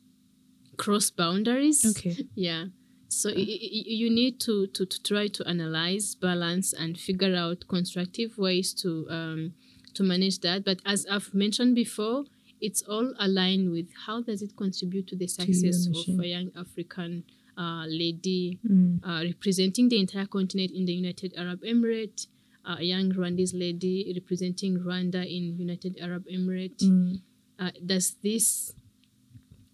[0.77, 1.85] cross boundaries.
[1.85, 2.17] Okay.
[2.35, 2.67] Yeah.
[3.09, 8.75] So you need to, to, to try to analyze, balance, and figure out constructive ways
[8.83, 9.55] to um,
[9.95, 10.65] to manage that.
[10.65, 12.25] But as I've mentioned before,
[12.61, 17.25] it's all aligned with how does it contribute to the success of a young African
[17.57, 22.27] uh, lady Mm, uh, representing the entire continent in the United Arab Emirates,
[22.67, 26.83] a young Rwandese lady representing Rwanda in United Arab Emirates.
[26.83, 27.21] mm,
[27.59, 28.75] Uh, does this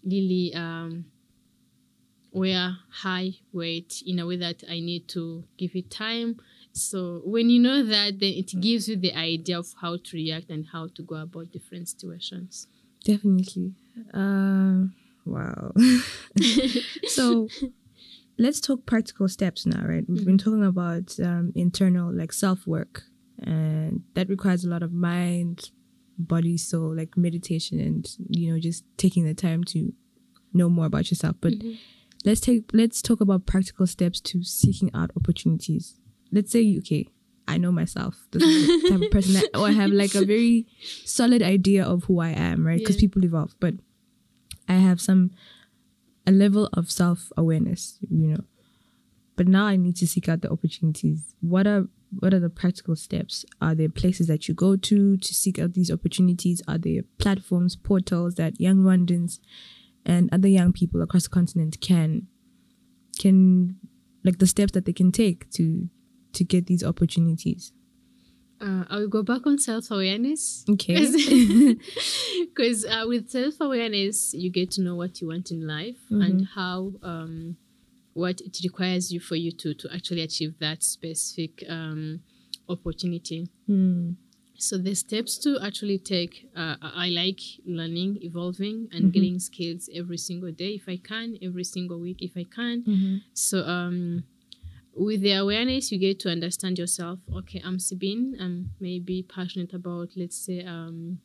[0.05, 1.03] really um,
[2.31, 6.39] wear high weight in a way that I need to give it time?
[6.71, 10.49] So when you know that, then it gives you the idea of how to react
[10.49, 12.67] and how to go about different situations.
[13.03, 13.73] definitely.
[14.13, 15.73] Um, wow.
[17.07, 17.47] so,
[18.37, 20.03] let's talk practical steps now, right?
[20.07, 23.03] We've been talking about um, internal, like self work,
[23.41, 25.71] and that requires a lot of mind,
[26.17, 29.93] body, soul, like meditation, and you know, just taking the time to
[30.53, 31.35] know more about yourself.
[31.41, 31.53] But
[32.25, 35.99] let's take let's talk about practical steps to seeking out opportunities.
[36.31, 37.07] Let's say, okay,
[37.47, 38.15] I know myself.
[38.31, 40.65] This is the type of person that, or I have like a very
[41.03, 42.79] solid idea of who I am, right?
[42.79, 43.01] Because Yeah.
[43.01, 43.75] people evolve, but
[44.67, 45.31] I have some
[46.25, 48.43] a level of self awareness, you know.
[49.35, 51.35] But now I need to seek out the opportunities.
[51.41, 51.87] What are
[52.19, 53.45] what are the practical steps?
[53.61, 56.61] Are there places that you go to to seek out these opportunities?
[56.67, 59.39] Are there platforms, portals that young Rwandans
[60.05, 62.27] and other young people across the continent can
[63.19, 63.77] can
[64.23, 65.89] like the steps that they can take to
[66.33, 67.73] to get these opportunities?
[68.63, 70.63] Uh, I will go back on self awareness.
[70.69, 70.95] Okay.
[72.45, 76.47] Because uh, with self awareness, you get to know what you want in life and
[76.55, 77.57] how um,
[78.13, 82.21] what it requires you for you to to actually achieve that specific um,
[82.69, 83.49] opportunity.
[83.67, 84.11] Hmm.
[84.55, 90.17] So the steps to actually take, uh, I like learning, evolving, and getting skills every
[90.17, 92.83] single day if I can, every single week if I can.
[92.83, 93.21] Mhm.
[93.33, 94.23] So um,
[94.95, 97.19] with the awareness, you get to understand yourself.
[97.35, 98.37] Okay, I'm Sabine.
[98.39, 101.19] I'm maybe passionate about, let's say, um,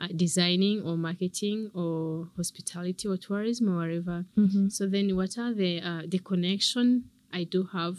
[0.00, 4.24] uh, designing or marketing or hospitality or tourism or whatever.
[4.36, 4.68] Mm-hmm.
[4.68, 7.98] So then, what are the uh, the connection I do have,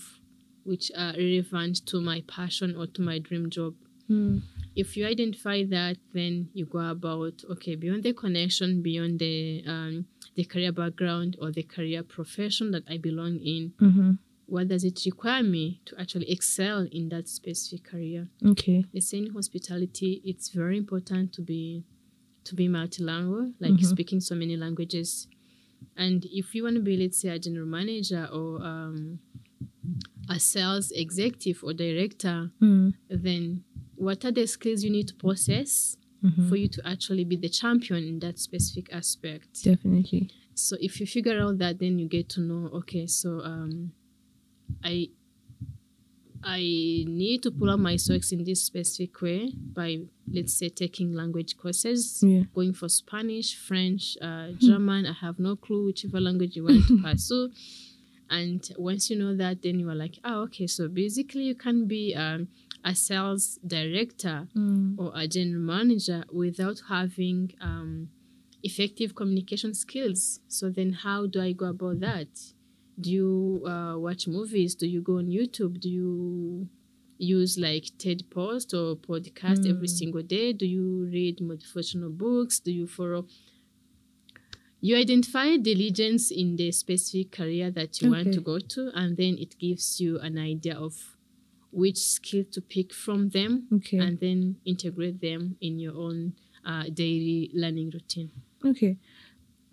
[0.64, 3.76] which are relevant to my passion or to my dream job?
[4.10, 4.42] Mm.
[4.76, 10.06] If you identify that, then you go about okay beyond the connection, beyond the um,
[10.36, 13.74] the career background or the career profession that I belong in.
[13.80, 14.12] Mm-hmm.
[14.52, 18.28] What does it require me to actually excel in that specific career?
[18.46, 18.84] Okay.
[18.94, 21.86] Let's say in hospitality, it's very important to be
[22.44, 23.86] to be multilingual, like Mhm.
[23.86, 25.28] speaking so many languages.
[25.96, 29.20] And if you want to be, let's say, a general manager or um,
[30.28, 32.94] a sales executive or director, Mm.
[33.10, 33.64] then
[33.96, 36.50] what are the skills you need to possess Mhm.
[36.50, 39.64] for you to actually be the champion in that specific aspect?
[39.64, 40.30] Definitely.
[40.56, 43.94] So if you figure out that, then you get to know, okay, so um,
[44.84, 45.10] I
[46.44, 46.60] I
[47.08, 50.00] need to pull out my socks in this specific way by
[50.32, 52.44] let's say taking language courses, Yeah.
[52.56, 55.06] going for Spanish, French, uh, German.
[55.06, 57.52] I have no clue whichever language you want to pursue.
[58.30, 60.66] And once you know that, then you are like, oh, okay.
[60.66, 62.48] So basically, you can be um,
[62.84, 64.96] a sales director Mm.
[64.98, 68.08] or a general manager without having um,
[68.64, 70.40] effective communication skills.
[70.48, 72.30] So then, how do I go about that?
[73.00, 74.76] Do you uh, watch movies?
[74.76, 75.80] Do you go on YouTube?
[75.80, 76.68] Do you
[77.18, 79.98] use like TED Post or podcast every Mm.
[80.00, 80.54] single day?
[80.54, 82.60] Do you read motivational books?
[82.60, 83.28] Do you follow?
[84.84, 89.38] You identify diligence in the specific career that you want to go to, and then
[89.38, 91.16] it gives you an idea of
[91.72, 93.98] which skill to pick from them Okay.
[94.00, 96.34] and then integrate them in your own
[96.66, 98.32] uh, daily learning routine.
[98.66, 98.98] Okay.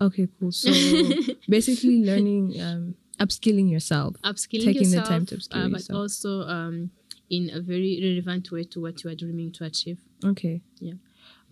[0.01, 0.53] Okay, cool.
[0.53, 0.71] So
[1.49, 4.17] basically learning um upskilling yourself.
[4.25, 5.97] Upskilling Taking the time to upskill uh, but yourself.
[5.99, 6.91] also um,
[7.31, 9.99] in a very relevant way to what you are dreaming to achieve.
[10.25, 10.63] Okay.
[10.81, 10.95] Yeah.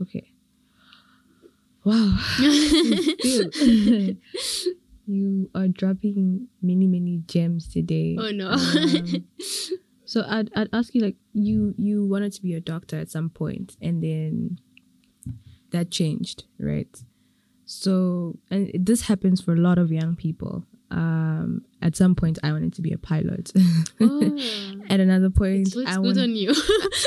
[0.01, 0.31] Okay.
[1.85, 2.19] Wow.
[5.07, 8.17] You are dropping many, many gems today.
[8.19, 8.51] Oh no.
[8.51, 9.25] Um,
[10.05, 13.31] so I'd I'd ask you like you you wanted to be a doctor at some
[13.31, 14.59] point and then
[15.71, 16.89] that changed, right?
[17.67, 20.65] So and this happens for a lot of young people.
[20.91, 23.53] Um at some point I wanted to be a pilot.
[24.01, 24.39] oh,
[24.89, 26.55] at another point it I good on you.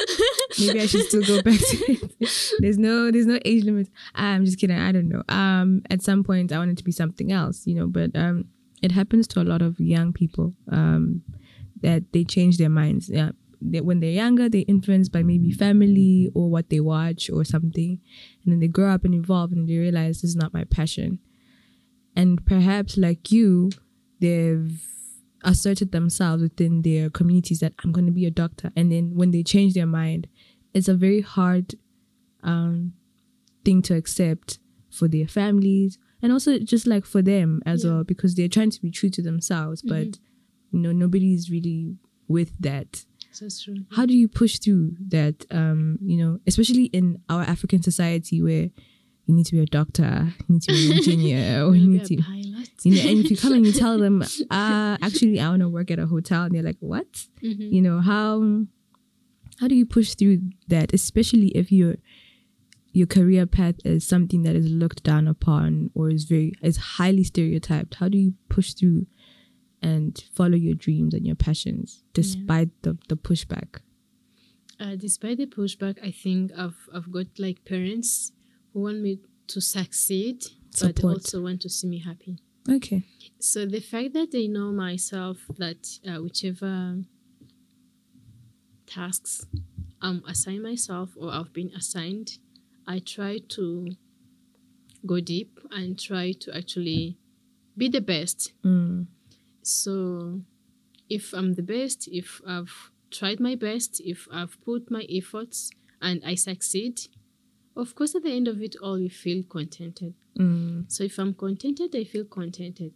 [0.60, 2.54] maybe I should still go back to it.
[2.60, 3.90] There's no there's no age limit.
[4.16, 4.78] I'm just kidding.
[4.78, 5.24] I don't know.
[5.30, 8.46] Um, at some point I wanted to be something else, you know, but um,
[8.82, 10.54] it happens to a lot of young people.
[10.72, 11.22] Um,
[11.82, 13.10] that they change their minds.
[13.10, 17.44] Yeah, they, when they're younger, they're influenced by maybe family or what they watch or
[17.44, 18.00] something,
[18.44, 21.20] and then they grow up and evolve and they realize this is not my passion.
[22.20, 23.72] And perhaps like you,
[24.20, 24.82] they've
[25.44, 28.72] asserted themselves within their communities that I'm going to be a doctor.
[28.76, 30.28] And then when they change their mind,
[30.74, 31.76] it's a very hard
[32.44, 32.94] um,
[33.66, 34.60] thing to accept
[34.92, 37.92] for their families and also just like for them as Yeah.
[37.92, 40.20] well because they're trying to be true to themselves, but
[40.72, 41.96] you know nobody's really
[42.28, 43.06] with that.
[43.32, 43.78] so it's true.
[43.92, 45.46] How do you push through that?
[45.52, 48.70] Um, you know, especially in our African society where
[49.30, 52.06] you need to be a doctor, you need to be an engineer, or you need
[52.06, 52.70] to pilot.
[52.84, 55.70] you know, and if you come and you tell them, uh, actually, I want to
[55.70, 57.28] work at a hotel, and they're like, what?
[57.44, 57.72] Mhm.
[57.72, 58.66] You know, how
[59.60, 61.98] how do you push through that, especially if your
[62.92, 67.24] your career path is something that is looked down upon or is very is highly
[67.24, 67.96] stereotyped?
[67.96, 69.06] How do you push through
[69.82, 73.82] and follow your dreams and your passions despite the the pushback?
[74.80, 78.32] Uh, despite the pushback, I think I've I've got like parents
[78.74, 81.14] who want me to succeed, but Support.
[81.14, 82.38] also want to see me happy.
[82.70, 83.04] Okay.
[83.40, 86.98] So the fact that they know myself that uh, whichever
[88.86, 89.46] tasks
[90.02, 92.38] I'm assigned myself or I've been assigned,
[92.88, 93.92] I try to
[95.06, 97.18] go deep and try to actually
[97.78, 98.54] be the best.
[98.64, 99.08] Mm.
[99.62, 100.42] So
[101.10, 106.22] if I'm the best, if I've tried my best, if I've put my efforts and
[106.26, 107.02] I succeed,
[107.84, 110.14] of course at the end of it all you feel contented.
[110.38, 110.92] Mm.
[110.92, 112.94] So if I'm contented, I feel contented.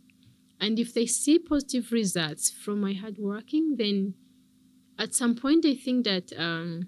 [0.60, 4.14] And if they see positive results from my hard working, then
[4.98, 6.88] at some point they think that um,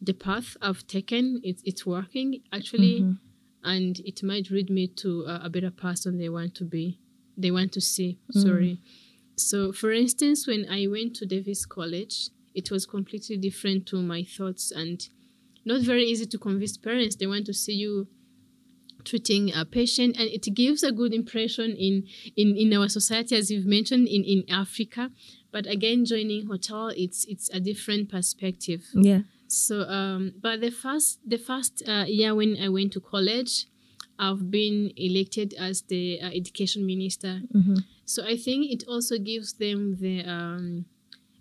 [0.00, 3.18] the path I've taken it's it's working actually, Mhm.
[3.74, 6.98] and it might lead me to a, a better person they want to be,
[7.42, 8.10] they want to see.
[8.44, 8.78] Sorry.
[9.36, 12.16] So for instance, when I went to Davis College,
[12.54, 14.98] it was completely different to my thoughts and
[15.64, 17.16] not very easy to convince parents.
[17.16, 18.08] They want to see you
[19.04, 22.06] treating a patient and it gives a good impression in
[22.36, 25.10] in in our society as you've mentioned in in africa
[25.50, 29.22] but again joining hotel it's it's a different perspective Yeah.
[29.52, 33.66] So, um, but the first the first uh, year when I went to college,
[34.18, 37.42] I've been elected as the uh, education minister.
[37.54, 37.84] Mm-hmm.
[38.06, 40.86] So I think it also gives them the um,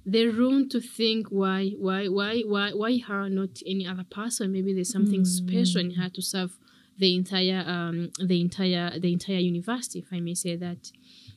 [0.06, 4.52] the room to think why why why why why her not any other person.
[4.52, 6.58] Maybe there's something special in her to serve
[6.98, 10.92] the entire um, the entire the entire university if i may say that.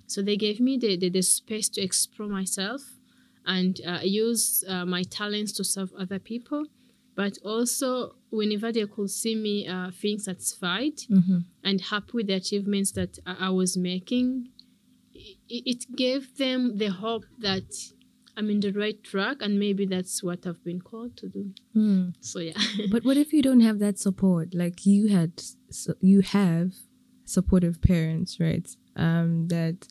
[0.07, 2.83] So they gave me the, the, the space to explore myself
[3.47, 6.67] and uh, use uh, my talents to serve other people.
[7.17, 11.39] But also whenever they could see me uh, feeling satisfied Mm-hmm.
[11.63, 14.49] and happy with the achievements that I, I was making,
[15.15, 17.73] it, it gave them the hope that
[18.37, 21.55] I'm in the right track and maybe that's what I've been called to do.
[21.77, 22.15] Mm.
[22.21, 22.59] So yeah.
[22.91, 24.55] But what if you don't have that support?
[24.55, 26.73] Like you had, so you have
[27.25, 28.69] supportive parents, right?
[28.97, 29.89] Um, that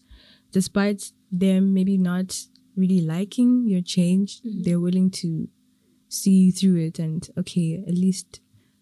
[0.52, 2.38] despite them maybe not
[2.76, 5.48] really liking your change, they're willing to
[6.10, 8.40] see you through it and okay, at least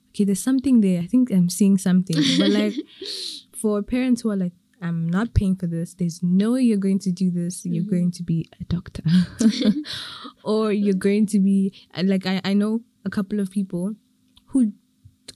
[0.10, 1.02] okay, there's something there.
[1.02, 2.18] I think I'm seeing something.
[2.38, 2.74] but like
[3.62, 5.94] for parents who are like, I'm not paying for this.
[5.94, 7.66] There's no way you're going to do this.
[7.66, 7.92] You're mm-hmm.
[7.92, 9.04] going to be a doctor,
[10.44, 13.96] or you're going to be like I, I know a couple of people
[14.48, 14.74] who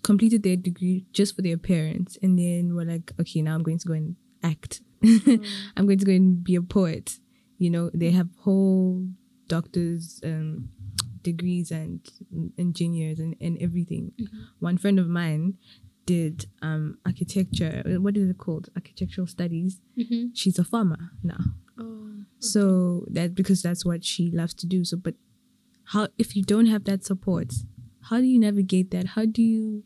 [0.04, 3.80] completed their degree just for their parents, and then were like, okay, now I'm going
[3.80, 4.82] to go and act.
[5.06, 5.46] Mm.
[5.78, 7.20] I'm going to go and be a poet.
[7.60, 9.08] You know, they have whole
[9.48, 10.70] doctors um,
[11.22, 12.00] degrees and
[12.58, 14.14] engineers and, and everything.
[14.20, 14.38] Mm-hmm.
[14.60, 15.56] One friend of mine
[16.06, 17.84] did um, architecture.
[18.00, 18.70] What is it called?
[18.76, 19.80] Architectural studies.
[19.98, 20.32] Mhm.
[20.34, 21.44] She's a farmer now.
[21.80, 22.12] Oh.
[22.40, 24.84] So that because that's what she loves to do.
[24.86, 25.16] So, but
[25.86, 27.54] how if you don't have that support,
[28.10, 29.08] how do you navigate that?
[29.08, 29.84] How do you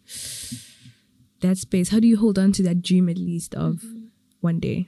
[1.41, 1.89] that space?
[1.89, 3.83] How do you hold on to that dream at least of
[4.41, 4.87] one day?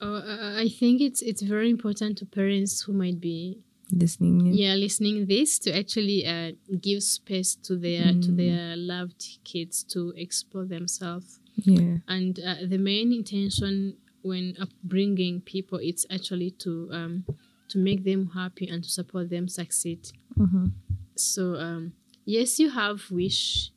[0.00, 3.60] Oh, I I think it's it's very important to parents who might be
[3.90, 4.46] listening?
[4.46, 4.54] in?
[4.54, 10.12] yeah listening this to actually uh, give space to their to their loved kids to
[10.16, 11.40] explore themselves.
[11.56, 11.96] yeah.
[12.06, 17.24] and uh, the main intention when upbringing people it's actually to um,
[17.68, 20.00] to make them happy and to support them succeed
[20.38, 20.72] Mhm.
[21.16, 21.92] so um,
[22.24, 23.70] yes you have wish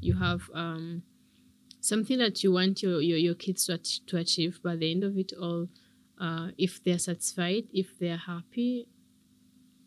[0.00, 1.02] you have um,
[1.80, 5.16] something that you want your, your, your kids to, to achieve by the end of
[5.16, 5.68] it all
[6.20, 8.86] uh, if they're satisfied if they're happy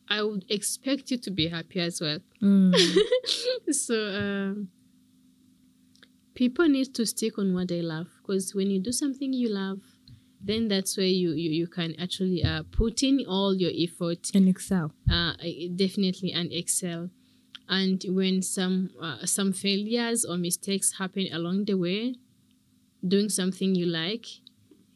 [0.10, 2.74] i would expect you to be happy as well Mm.
[3.72, 4.70] so um,
[6.36, 9.80] people need to stick on what they love because when you do something you love
[10.40, 14.48] then that's where you you, you can actually uh, put in all your effort and
[14.48, 14.92] excel.
[15.12, 15.34] uh,
[15.76, 17.10] definitely and excel
[17.70, 22.14] and when some uh, some failures or mistakes happen along the way
[23.06, 24.26] doing something you like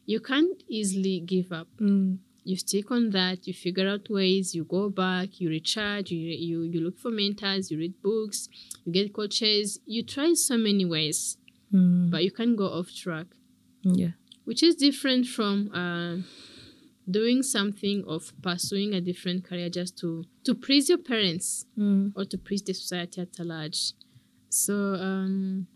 [0.06, 2.18] you can't easily give up Mm.
[2.44, 6.62] You stick on that you figure out ways you go back you recharge you, you
[6.62, 8.48] you look for mentors you read books
[8.84, 11.36] you get coaches you try so many ways
[11.72, 12.10] Mm.
[12.10, 13.28] but you can't go off track
[13.82, 14.10] Yeah.
[14.44, 16.18] which is different from uh,
[17.10, 22.12] doing something of pursuing a different career just to to please your parents Mm.
[22.14, 23.92] or to please the society at large
[24.50, 25.66] so um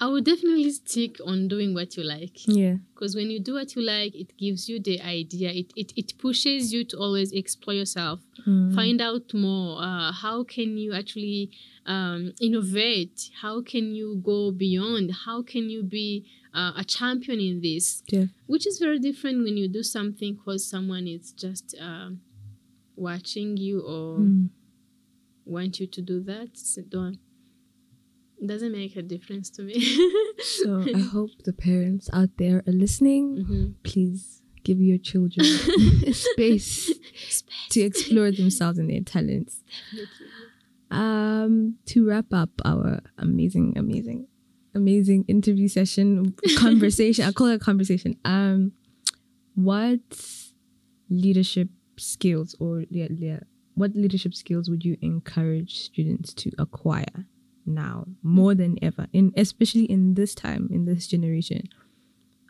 [0.00, 2.76] i would definitely stick on doing what you like Yeah.
[2.94, 6.18] because when you do what you like it gives you the idea it, it, it
[6.18, 8.74] pushes you to always explore yourself Mm.
[8.74, 11.50] find out more uh, how can you actually
[11.86, 17.60] um, innovate how can you go beyond how can you be uh, a champion in
[17.62, 18.26] this Yeah.
[18.46, 22.20] which is very different when you do something because someone is just um,
[22.96, 24.50] watching you or Mm.
[25.46, 27.18] want you to do that so don't
[28.46, 29.80] doesn't make a difference to me
[30.42, 33.44] So I hope the parents out there are listening.
[33.48, 33.74] Mhm.
[33.82, 35.44] Please give your children
[36.12, 36.90] space
[37.70, 39.62] to explore themselves and their talents.
[40.90, 44.26] Um, to wrap up our amazing, amazing,
[44.74, 47.24] amazing interview session, conversation.
[47.24, 48.16] I call it a conversation.
[48.24, 48.72] Um,
[49.54, 50.00] what
[51.10, 51.68] leadership
[51.98, 53.40] skills or yeah, yeah,
[53.74, 57.26] what leadership skills would you encourage students to acquire
[57.66, 61.68] now more than ever, in especially in this time, in this generation?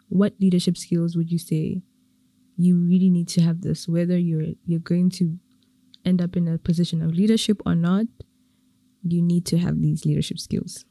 [0.09, 1.83] What leadership skills would you say
[2.57, 5.39] you really need to have this, whether you're you're going to
[6.05, 8.07] end up in a position of leadership or not?
[9.07, 10.85] You need to have these leadership skills.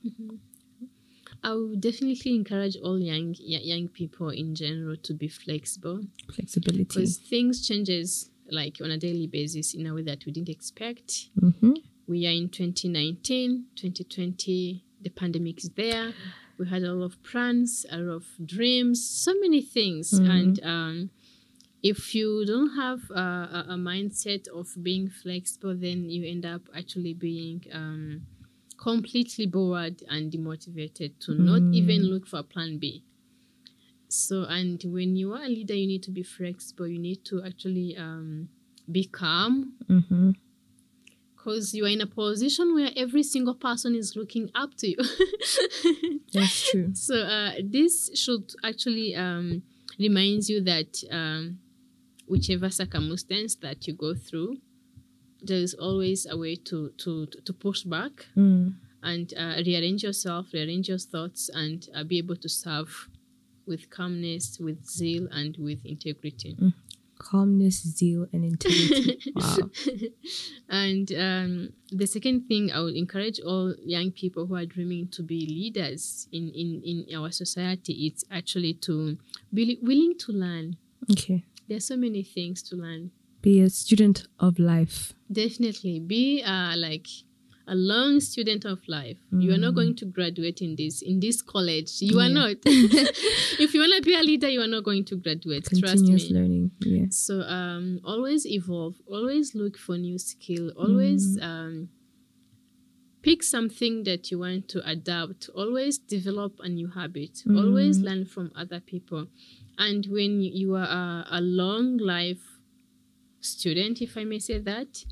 [1.43, 6.01] I would definitely encourage all young young people in general to be flexible
[6.31, 6.83] Flexibility.
[6.85, 11.29] because things changes like on a daily basis in a way that we didn't expect.
[11.39, 11.73] Mm-hmm.
[12.13, 16.13] We are in 2019, 2020, the pandemic is there.
[16.59, 20.11] We had a lot of plans, a lot of dreams, so many things.
[20.11, 20.29] Mhm.
[20.29, 21.09] And um,
[21.81, 27.15] if you don't have a, a, mindset of being flexible, then you end up actually
[27.15, 28.27] being um,
[28.77, 31.39] completely bored and demotivated to mm.
[31.39, 33.03] not even look for a plan B.
[34.07, 36.87] So, and when you are a leader, you need to be flexible.
[36.87, 38.49] You need to actually um,
[38.91, 39.73] be calm.
[39.89, 40.42] Mm-hmm
[41.43, 44.97] because you are in a position where every single person is looking up to you.
[46.33, 46.91] That's true.
[46.93, 49.63] So uh, this should actually um,
[49.99, 51.59] reminds you that um,
[52.27, 54.57] whichever circumstance that you go through,
[55.41, 58.73] there is always a way to to to push back mm.
[59.01, 63.09] and uh, rearrange yourself, rearrange your thoughts, and uh, be able to serve
[63.65, 66.55] with calmness, with zeal, and with integrity.
[66.55, 66.73] Mm.
[67.23, 69.17] Calmness, zeal, and integrity.
[69.35, 69.57] wow.
[70.69, 75.23] and um, the second thing I would encourage all young people who are dreaming to
[75.23, 79.17] be leaders in, in, in our society, it's actually to
[79.53, 80.75] be willing to learn.
[81.11, 83.11] Okay there's so many things to learn.
[83.41, 85.13] Be a student of life.
[85.31, 85.99] Definitely.
[85.99, 87.07] Be uh, like
[87.67, 89.17] a long student of life.
[89.33, 89.41] Mm.
[89.43, 89.75] You are not mm.
[89.75, 92.01] going to graduate in this in this college.
[92.01, 92.25] You yeah.
[92.25, 92.57] are not.
[92.65, 95.65] if you want to be a leader, you are not going to graduate.
[95.65, 96.71] Continuous learning.
[96.81, 97.05] Yeah.
[97.09, 98.95] So um, always evolve.
[99.07, 100.71] Always look for new skill.
[100.77, 101.43] Always mm.
[101.43, 101.89] um,
[103.21, 105.49] pick something that you want to adapt.
[105.55, 107.43] Always develop a new habit.
[107.47, 107.57] Mm.
[107.57, 109.27] Always learn from other people.
[109.77, 112.59] And when you are a, a long life
[113.39, 115.03] student, if I may say that,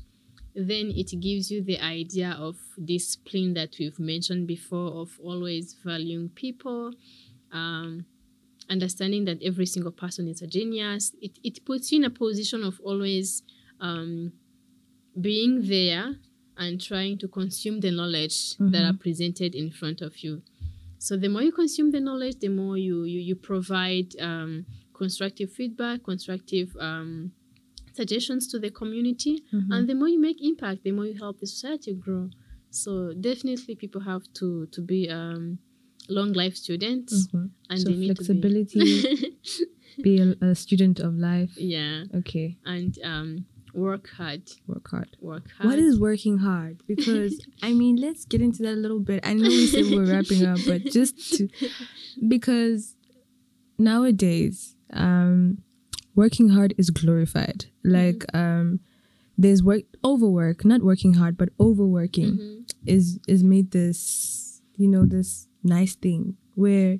[0.54, 6.28] then it gives you the idea of discipline that we've mentioned before of always valuing
[6.30, 6.92] people,
[7.52, 8.04] um,
[8.68, 11.12] understanding that every single person is a genius.
[11.20, 13.42] It, it puts you in a position of always
[13.80, 14.32] um,
[15.20, 16.16] being there
[16.56, 18.70] and trying to consume the knowledge mm-hmm.
[18.70, 20.42] that are presented in front of you.
[20.98, 25.50] So the more you consume the knowledge, the more you you, you provide um, constructive
[25.50, 27.32] feedback, constructive um,
[27.92, 29.72] suggestions to the community, mm-hmm.
[29.72, 32.30] and the more you make impact, the more you help the society grow.
[32.70, 35.58] So definitely, people have to to be um,
[36.08, 37.46] long life students, mm-hmm.
[37.70, 38.80] and so they need flexibility.
[38.80, 39.36] be,
[40.02, 41.52] be a, a, student of life.
[41.56, 42.04] Yeah.
[42.14, 42.56] Okay.
[42.64, 47.96] And um, work hard work hard work hard what is working hard because i mean
[47.96, 50.84] let's get into that a little bit i know we said we're wrapping up but
[50.84, 51.48] just to
[52.28, 52.96] because
[53.78, 55.58] nowadays um
[56.14, 58.36] working hard is glorified like mm-hmm.
[58.36, 58.80] um
[59.38, 62.60] there's work overwork not working hard but overworking mm-hmm.
[62.86, 66.98] is is made this you know this nice thing where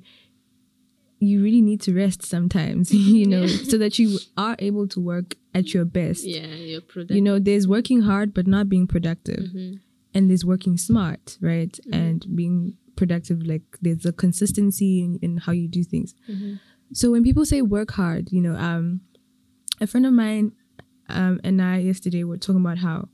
[1.23, 3.63] you really need to rest sometimes, you know, yeah.
[3.69, 6.23] so that you are able to work at your best.
[6.23, 7.15] Yeah, you're productive.
[7.15, 9.39] You know, there's working hard but not being productive.
[9.39, 9.75] Mm-hmm.
[10.15, 11.71] And there's working smart, right?
[11.71, 11.93] Mm-hmm.
[11.93, 16.13] And being productive, like there's a consistency in, in how you do things.
[16.29, 16.55] Mm-hmm.
[16.93, 19.01] So when people say work hard, you know, um,
[19.81, 20.53] a friend of mine
[21.09, 23.09] um, and I yesterday were talking about how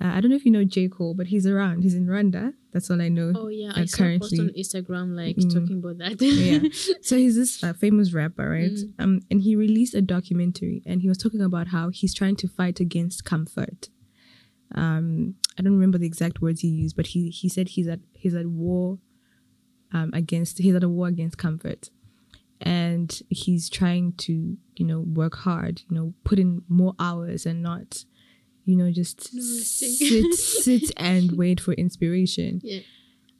[0.00, 1.82] uh, I don't know if you know J Cole, but he's around.
[1.82, 2.54] He's in Rwanda.
[2.72, 3.32] That's all I know.
[3.34, 5.52] Oh yeah, uh, I saw a post on Instagram like mm.
[5.52, 6.22] talking about that.
[6.22, 6.68] yeah.
[7.02, 8.70] So he's this uh, famous rapper, right?
[8.70, 8.92] Mm.
[9.00, 12.48] Um, and he released a documentary, and he was talking about how he's trying to
[12.48, 13.88] fight against comfort.
[14.72, 18.00] Um, I don't remember the exact words he used, but he he said he's at
[18.12, 18.98] he's at war,
[19.92, 21.90] um, against he's at a war against comfort,
[22.60, 27.62] and he's trying to you know work hard, you know, put in more hours and
[27.62, 28.04] not
[28.68, 32.60] you know, just sit, sit and wait for inspiration.
[32.62, 32.80] Yeah.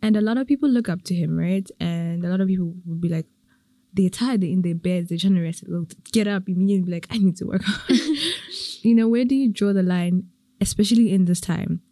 [0.01, 1.69] And a lot of people look up to him, right?
[1.79, 3.27] And a lot of people would be like,
[3.93, 5.65] they're tired, they're in their beds, they're trying to rest.
[5.69, 7.63] They'll get up immediately, be like, I need to work
[8.83, 10.29] you know, where do you draw the line,
[10.63, 11.83] especially in this time,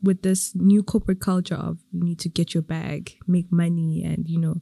[0.00, 4.28] with this new corporate culture of you need to get your bag, make money, and
[4.28, 4.60] you know,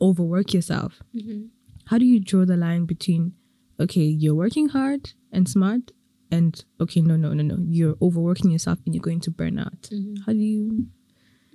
[0.00, 1.02] overwork yourself?
[1.14, 1.46] Mm-hmm.
[1.86, 3.32] How do you draw the line between,
[3.78, 5.92] okay, you're working hard and smart,
[6.30, 9.82] and okay no no no no you're overworking yourself and you're going to burn out
[9.82, 10.16] mm-hmm.
[10.26, 10.86] how do you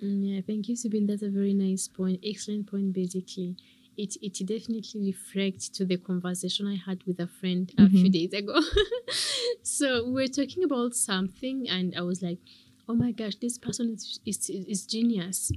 [0.01, 3.57] mm, yeah thank you Subin that's a very nice point excellent point basically
[3.97, 8.01] it it definitely reflects to the conversation I had with a friend a mm-hmm.
[8.01, 8.59] few days ago.
[9.63, 12.39] so we're talking about something, and I was like,
[12.87, 15.51] "Oh my gosh, this person is is, is genius,"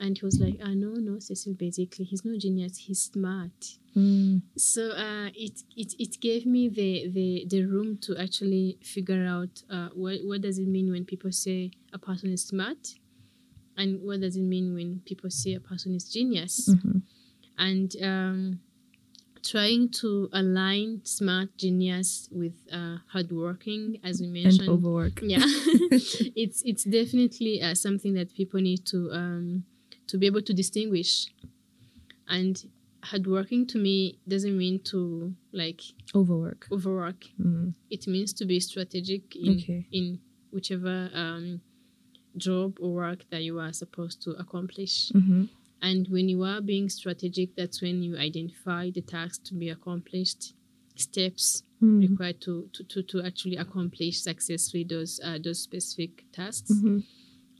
[0.00, 1.54] and he was like, "Ah, no, no, Cecile.
[1.54, 2.78] Basically, he's no genius.
[2.78, 3.76] He's smart.
[3.96, 4.42] Mm.
[4.56, 9.62] So uh, it, it it gave me the, the the room to actually figure out
[9.70, 12.94] uh, what what does it mean when people say a person is smart,
[13.76, 16.98] and what does it mean when people say a person is genius, mm-hmm.
[17.58, 18.60] and um,
[19.42, 25.20] trying to align smart genius with uh, hardworking, as we mentioned, and overwork.
[25.22, 25.40] Yeah,
[26.36, 29.64] it's it's definitely uh, something that people need to um,
[30.10, 31.26] to be able to distinguish,
[32.28, 32.54] and
[33.02, 35.80] hardworking to me doesn't mean to like
[36.14, 36.66] Overwork.
[36.72, 37.24] overwork.
[37.40, 37.74] Mm.
[37.90, 39.86] It means to be strategic in Okay.
[39.92, 40.20] in
[40.52, 41.60] whichever um,
[42.36, 45.10] job or work that you are supposed to accomplish.
[45.12, 45.44] hmm
[45.82, 50.54] And when you are being strategic, that's when you identify the tasks to be accomplished,
[50.96, 52.00] steps Mm.
[52.10, 56.70] required to, to, to, to actually accomplish successfully those uh, those specific tasks.
[56.72, 57.02] Mhm.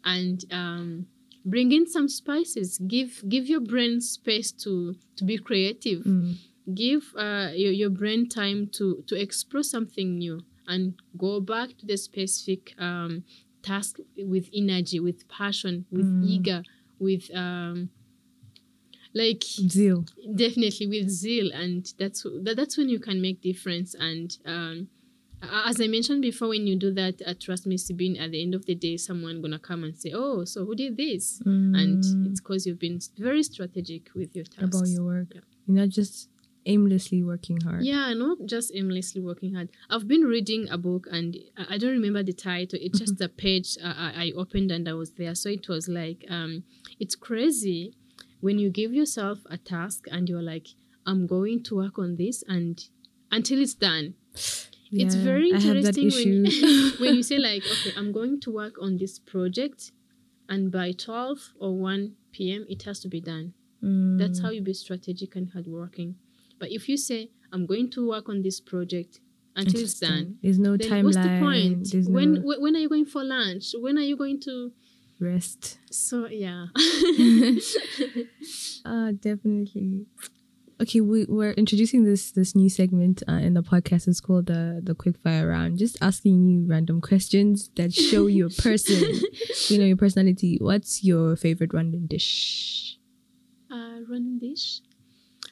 [0.05, 1.07] And um,
[1.45, 2.79] bring in some spices.
[2.87, 6.03] Give give your brain space to to be creative.
[6.05, 6.37] Mm.
[6.75, 11.87] Give uh, your, your brain time to to explore something new and go back to
[11.87, 13.25] the specific um,
[13.63, 16.25] task with energy, with passion, with Mm.
[16.25, 16.63] eager,
[16.99, 17.91] with um,
[19.15, 20.05] like Zeal.
[20.37, 24.87] definitely with zeal and that's that, that's when you can make difference and um
[25.43, 28.55] as i mentioned before when you do that uh, trust me Sabine, at the end
[28.55, 32.27] of the day someone gonna come and say oh so who did this and Mm.
[32.31, 35.29] it's because you've been very strategic with your tasks about your work.
[35.35, 35.41] Yeah.
[35.67, 36.29] You're not just
[36.67, 37.83] aimlessly working hard.
[37.85, 41.39] yeah not just aimlessly working hard i've been reading a book and
[41.71, 44.93] i don't remember the title it's just a page uh, I, I opened and i
[44.93, 46.65] was there so it was like um
[46.99, 47.95] it's crazy
[48.41, 50.69] when you give yourself a task and you're like
[51.07, 52.85] i'm going to work on this and
[53.33, 54.15] until it's done
[54.93, 58.51] it's very I have that interesting when, when you say like okay i'm going to
[58.51, 59.93] work on this project
[60.49, 64.43] and by 12 or 1 p.m it has to be done that's Mm.
[64.43, 66.17] how you be strategic and hardworking.
[66.59, 69.19] But if you say, I'm going to work on this project
[69.57, 71.05] until it's done, There's no timeline.
[71.05, 71.91] what's the point?
[71.91, 73.73] There's When no wh- when are you going for lunch?
[73.81, 74.73] When are you going to?
[75.19, 75.79] rest.
[75.91, 76.67] So yeah.
[78.85, 80.05] Ah, definitely.
[80.81, 84.09] Okay, we, we're introducing this this new segment uh, in the podcast.
[84.09, 85.77] It's called the the quick fire round.
[85.79, 88.97] Just asking you random questions that show your person,
[89.69, 90.57] you know, your personality.
[90.61, 92.97] What's your favorite Rwandan dish?
[93.71, 94.81] uh, random dish.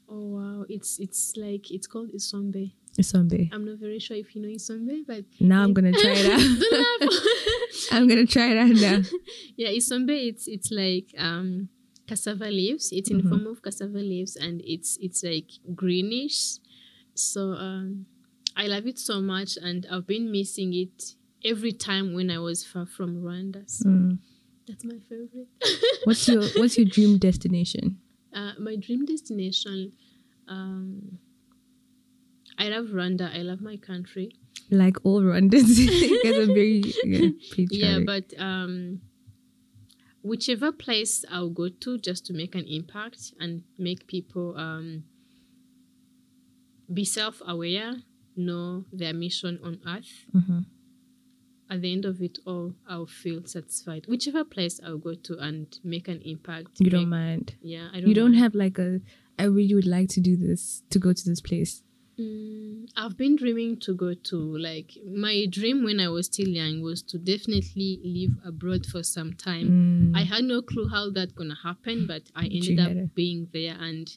[0.08, 2.72] Oh wow, it's it's like it's called isombe.
[2.98, 3.50] Isombe.
[3.52, 7.12] I'm not very sure if you know isombe, but Now I'm gonna try it out.
[7.92, 9.02] I'm gonna try it out now.
[9.56, 10.08] yeah, isombe.
[10.30, 11.68] It's it's like um
[12.08, 12.90] cassava leaves.
[12.92, 13.28] It's in Mhm.
[13.28, 16.58] form of cassava leaves, and it's it's like greenish.
[17.14, 18.06] So um,
[18.56, 22.64] I love it so much, and I've been missing it every time when I was
[22.64, 23.62] far from Rwanda.
[23.68, 24.18] So Mm.
[24.66, 25.48] that's my favorite.
[26.04, 27.98] What's your What's your dream destination?
[28.32, 29.92] uh, my dream destination.
[30.48, 31.18] Um,
[32.58, 33.32] I love Rwanda.
[33.34, 34.32] I love my country.
[34.70, 35.78] Like all Rwandans,
[36.10, 37.70] you guys are very yeah, patriotic.
[37.72, 39.00] Yeah, but um,
[40.22, 45.04] whichever place I'll go to just to make an impact and make people um,
[46.92, 47.96] be self aware,
[48.36, 50.26] know their mission on earth.
[50.34, 50.66] Mhm.
[51.70, 54.06] At the end of it all, I'll feel satisfied.
[54.08, 56.80] Whichever place I'll go to and make an impact.
[56.80, 57.56] you don't mind.
[57.60, 58.08] Yeah, I don't.
[58.08, 58.42] You don't mind.
[58.42, 59.00] have like a.
[59.38, 61.82] I really would like to do this to go to this place.
[62.18, 66.82] Mm, I've been dreaming to go to like my dream when I was still young
[66.82, 70.12] was to definitely live abroad for some time.
[70.12, 70.16] Mm.
[70.18, 74.10] I had no clue how that gonna happen, but I ended up being there, and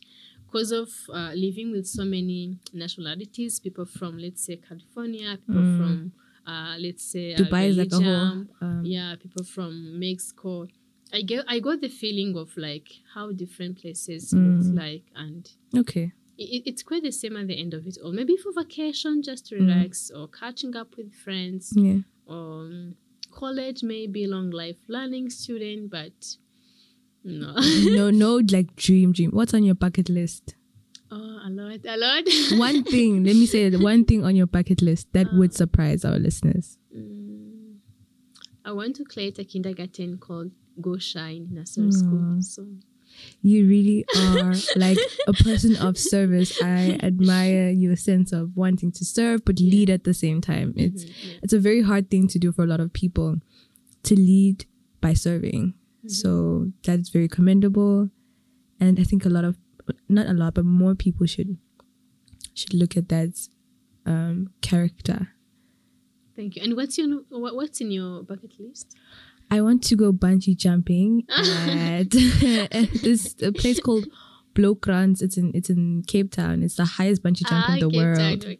[0.46, 5.78] because of uh, living with so many nationalities, people from let's say California, people Mm.
[5.78, 6.12] from
[6.48, 8.46] uh, let's say uh, Dubai is like a whole.
[8.62, 10.68] Um, yeah, people from Mexico.
[11.14, 14.78] I get I got the feeling of like how different places looks Mm.
[14.78, 16.14] like, and Okay.
[16.44, 18.12] It, it's quite the same at the end of it all.
[18.12, 19.60] Maybe for vacation, just to Mm.
[19.68, 22.00] relax, or catching up with friends, Yeah.
[22.26, 22.96] or um,
[23.32, 26.38] college, maybe long life learning student, but
[27.24, 27.56] no.
[27.86, 29.32] no, no, like dream, dream.
[29.32, 30.56] What's on your bucket list?
[31.14, 32.24] oh, a lot, a lot.
[32.60, 33.24] One thing.
[33.26, 33.80] let me say it.
[33.82, 35.38] One thing on your bucket list that Uh.
[35.38, 36.78] would surprise our listeners.
[36.96, 37.76] Mm,
[38.64, 42.38] I want to create a kindergarten called Go Shine Nursery School.
[42.38, 42.42] Aw.
[42.42, 42.66] So
[43.42, 44.98] You really are like
[45.28, 46.62] a person of service.
[46.62, 50.74] I admire your sense of wanting to serve but lead at the same time.
[50.78, 51.40] It's mhm, yeah.
[51.44, 53.38] it's a very hard thing to do for a lot of people
[54.04, 54.66] to lead
[55.02, 55.74] by serving.
[56.08, 58.10] So that's very commendable.
[58.80, 59.58] And I think a lot of
[60.10, 61.58] not a lot, but more people should
[62.54, 63.48] should look at that
[64.06, 65.30] um, character.
[66.36, 66.64] thank you.
[66.64, 68.96] And what's your what, what's in your bucket list?
[69.52, 72.10] I want to go bungee jumping at
[73.04, 74.08] this a place called
[74.56, 75.22] Bloukrans.
[75.22, 76.64] It's in it's in Cape Town.
[76.64, 78.18] It's the highest bungee jump Ah, in the Cape world.
[78.18, 78.60] Town, okay.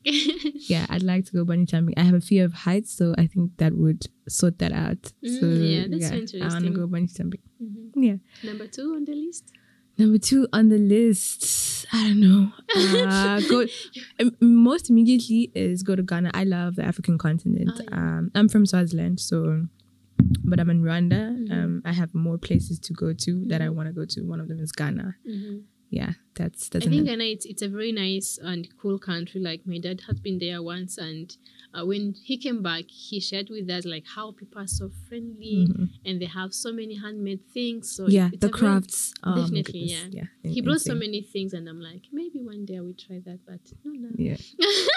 [0.74, 1.94] Yeah, I'd like to go bungee jumping.
[1.98, 5.02] I have a fear of heights, so I think that would sort that out.
[5.26, 6.44] Mm, so yeah, that's interesting.
[6.44, 7.42] I want to go bungee jumping.
[7.64, 7.92] Mhm.
[7.96, 8.16] Yeah.
[8.44, 9.52] Number two on the list.
[9.98, 12.52] Number two on the list, I don't know.
[12.76, 13.66] Uh, go
[14.20, 16.32] um, most immediately is go to Ghana.
[16.34, 17.72] I love the African continent.
[17.76, 17.98] Ah, yeah.
[17.98, 19.68] Um, I'm from Swaziland, so
[20.44, 21.22] but I'm in Rwanda.
[21.38, 21.52] Mhm.
[21.52, 24.22] Um, I have more places to go to that I want to go to.
[24.22, 25.16] One of them is Ghana.
[25.28, 25.64] Mhm.
[25.92, 26.88] Yeah, that's that's.
[26.88, 29.42] I think Ghana it's it's a very nice and cool country.
[29.42, 31.36] Like my dad has been there once, and
[31.74, 35.68] uh, when he came back, he shared with us like how people are so friendly
[35.68, 35.86] mm-hmm.
[36.06, 37.92] and they have so many handmade things.
[37.94, 40.06] So yeah, the crafts very, oh, definitely yeah.
[40.10, 40.24] yeah.
[40.46, 40.94] In, he brought insane.
[40.94, 43.92] so many things, and I'm like maybe one day I will try that, but no,
[43.92, 44.10] no.
[44.16, 44.38] Yeah.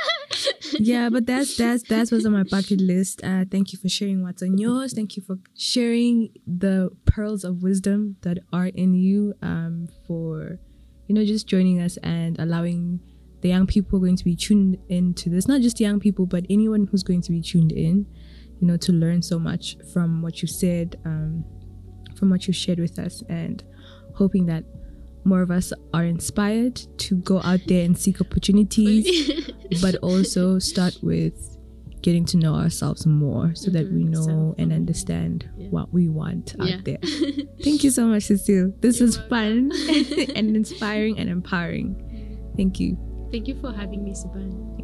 [0.79, 3.21] yeah, but that's that's that's what's on my bucket list.
[3.25, 4.93] Uh, thank you for sharing what's on yours.
[4.93, 9.35] Thank you for sharing the pearls of wisdom that are in you.
[9.43, 10.61] Um, for
[11.07, 13.01] you know, just joining us and allowing
[13.43, 16.87] the young people going to be tuned into this, not just young people, but anyone
[16.91, 18.07] who's going to be tuned in,
[18.61, 21.45] you know, to learn so much from what you said, um,
[22.17, 23.63] from what you shared with us, and
[24.15, 24.65] hoping that
[25.25, 29.41] more of us are inspired to go out there and seek opportunities,
[29.83, 31.54] but also start with
[32.05, 33.79] getting to know ourselves more so mm-hmm.
[33.79, 35.69] that we know so, and understand yeah.
[35.69, 36.75] what we want yeah.
[36.75, 36.99] out there.
[37.65, 38.75] Thank you so much, Cecile.
[38.81, 39.71] This You're was welcome.
[39.71, 42.53] fun and inspiring and empowering.
[42.59, 42.99] Thank you.
[43.33, 44.84] Thank you for having me, Siban.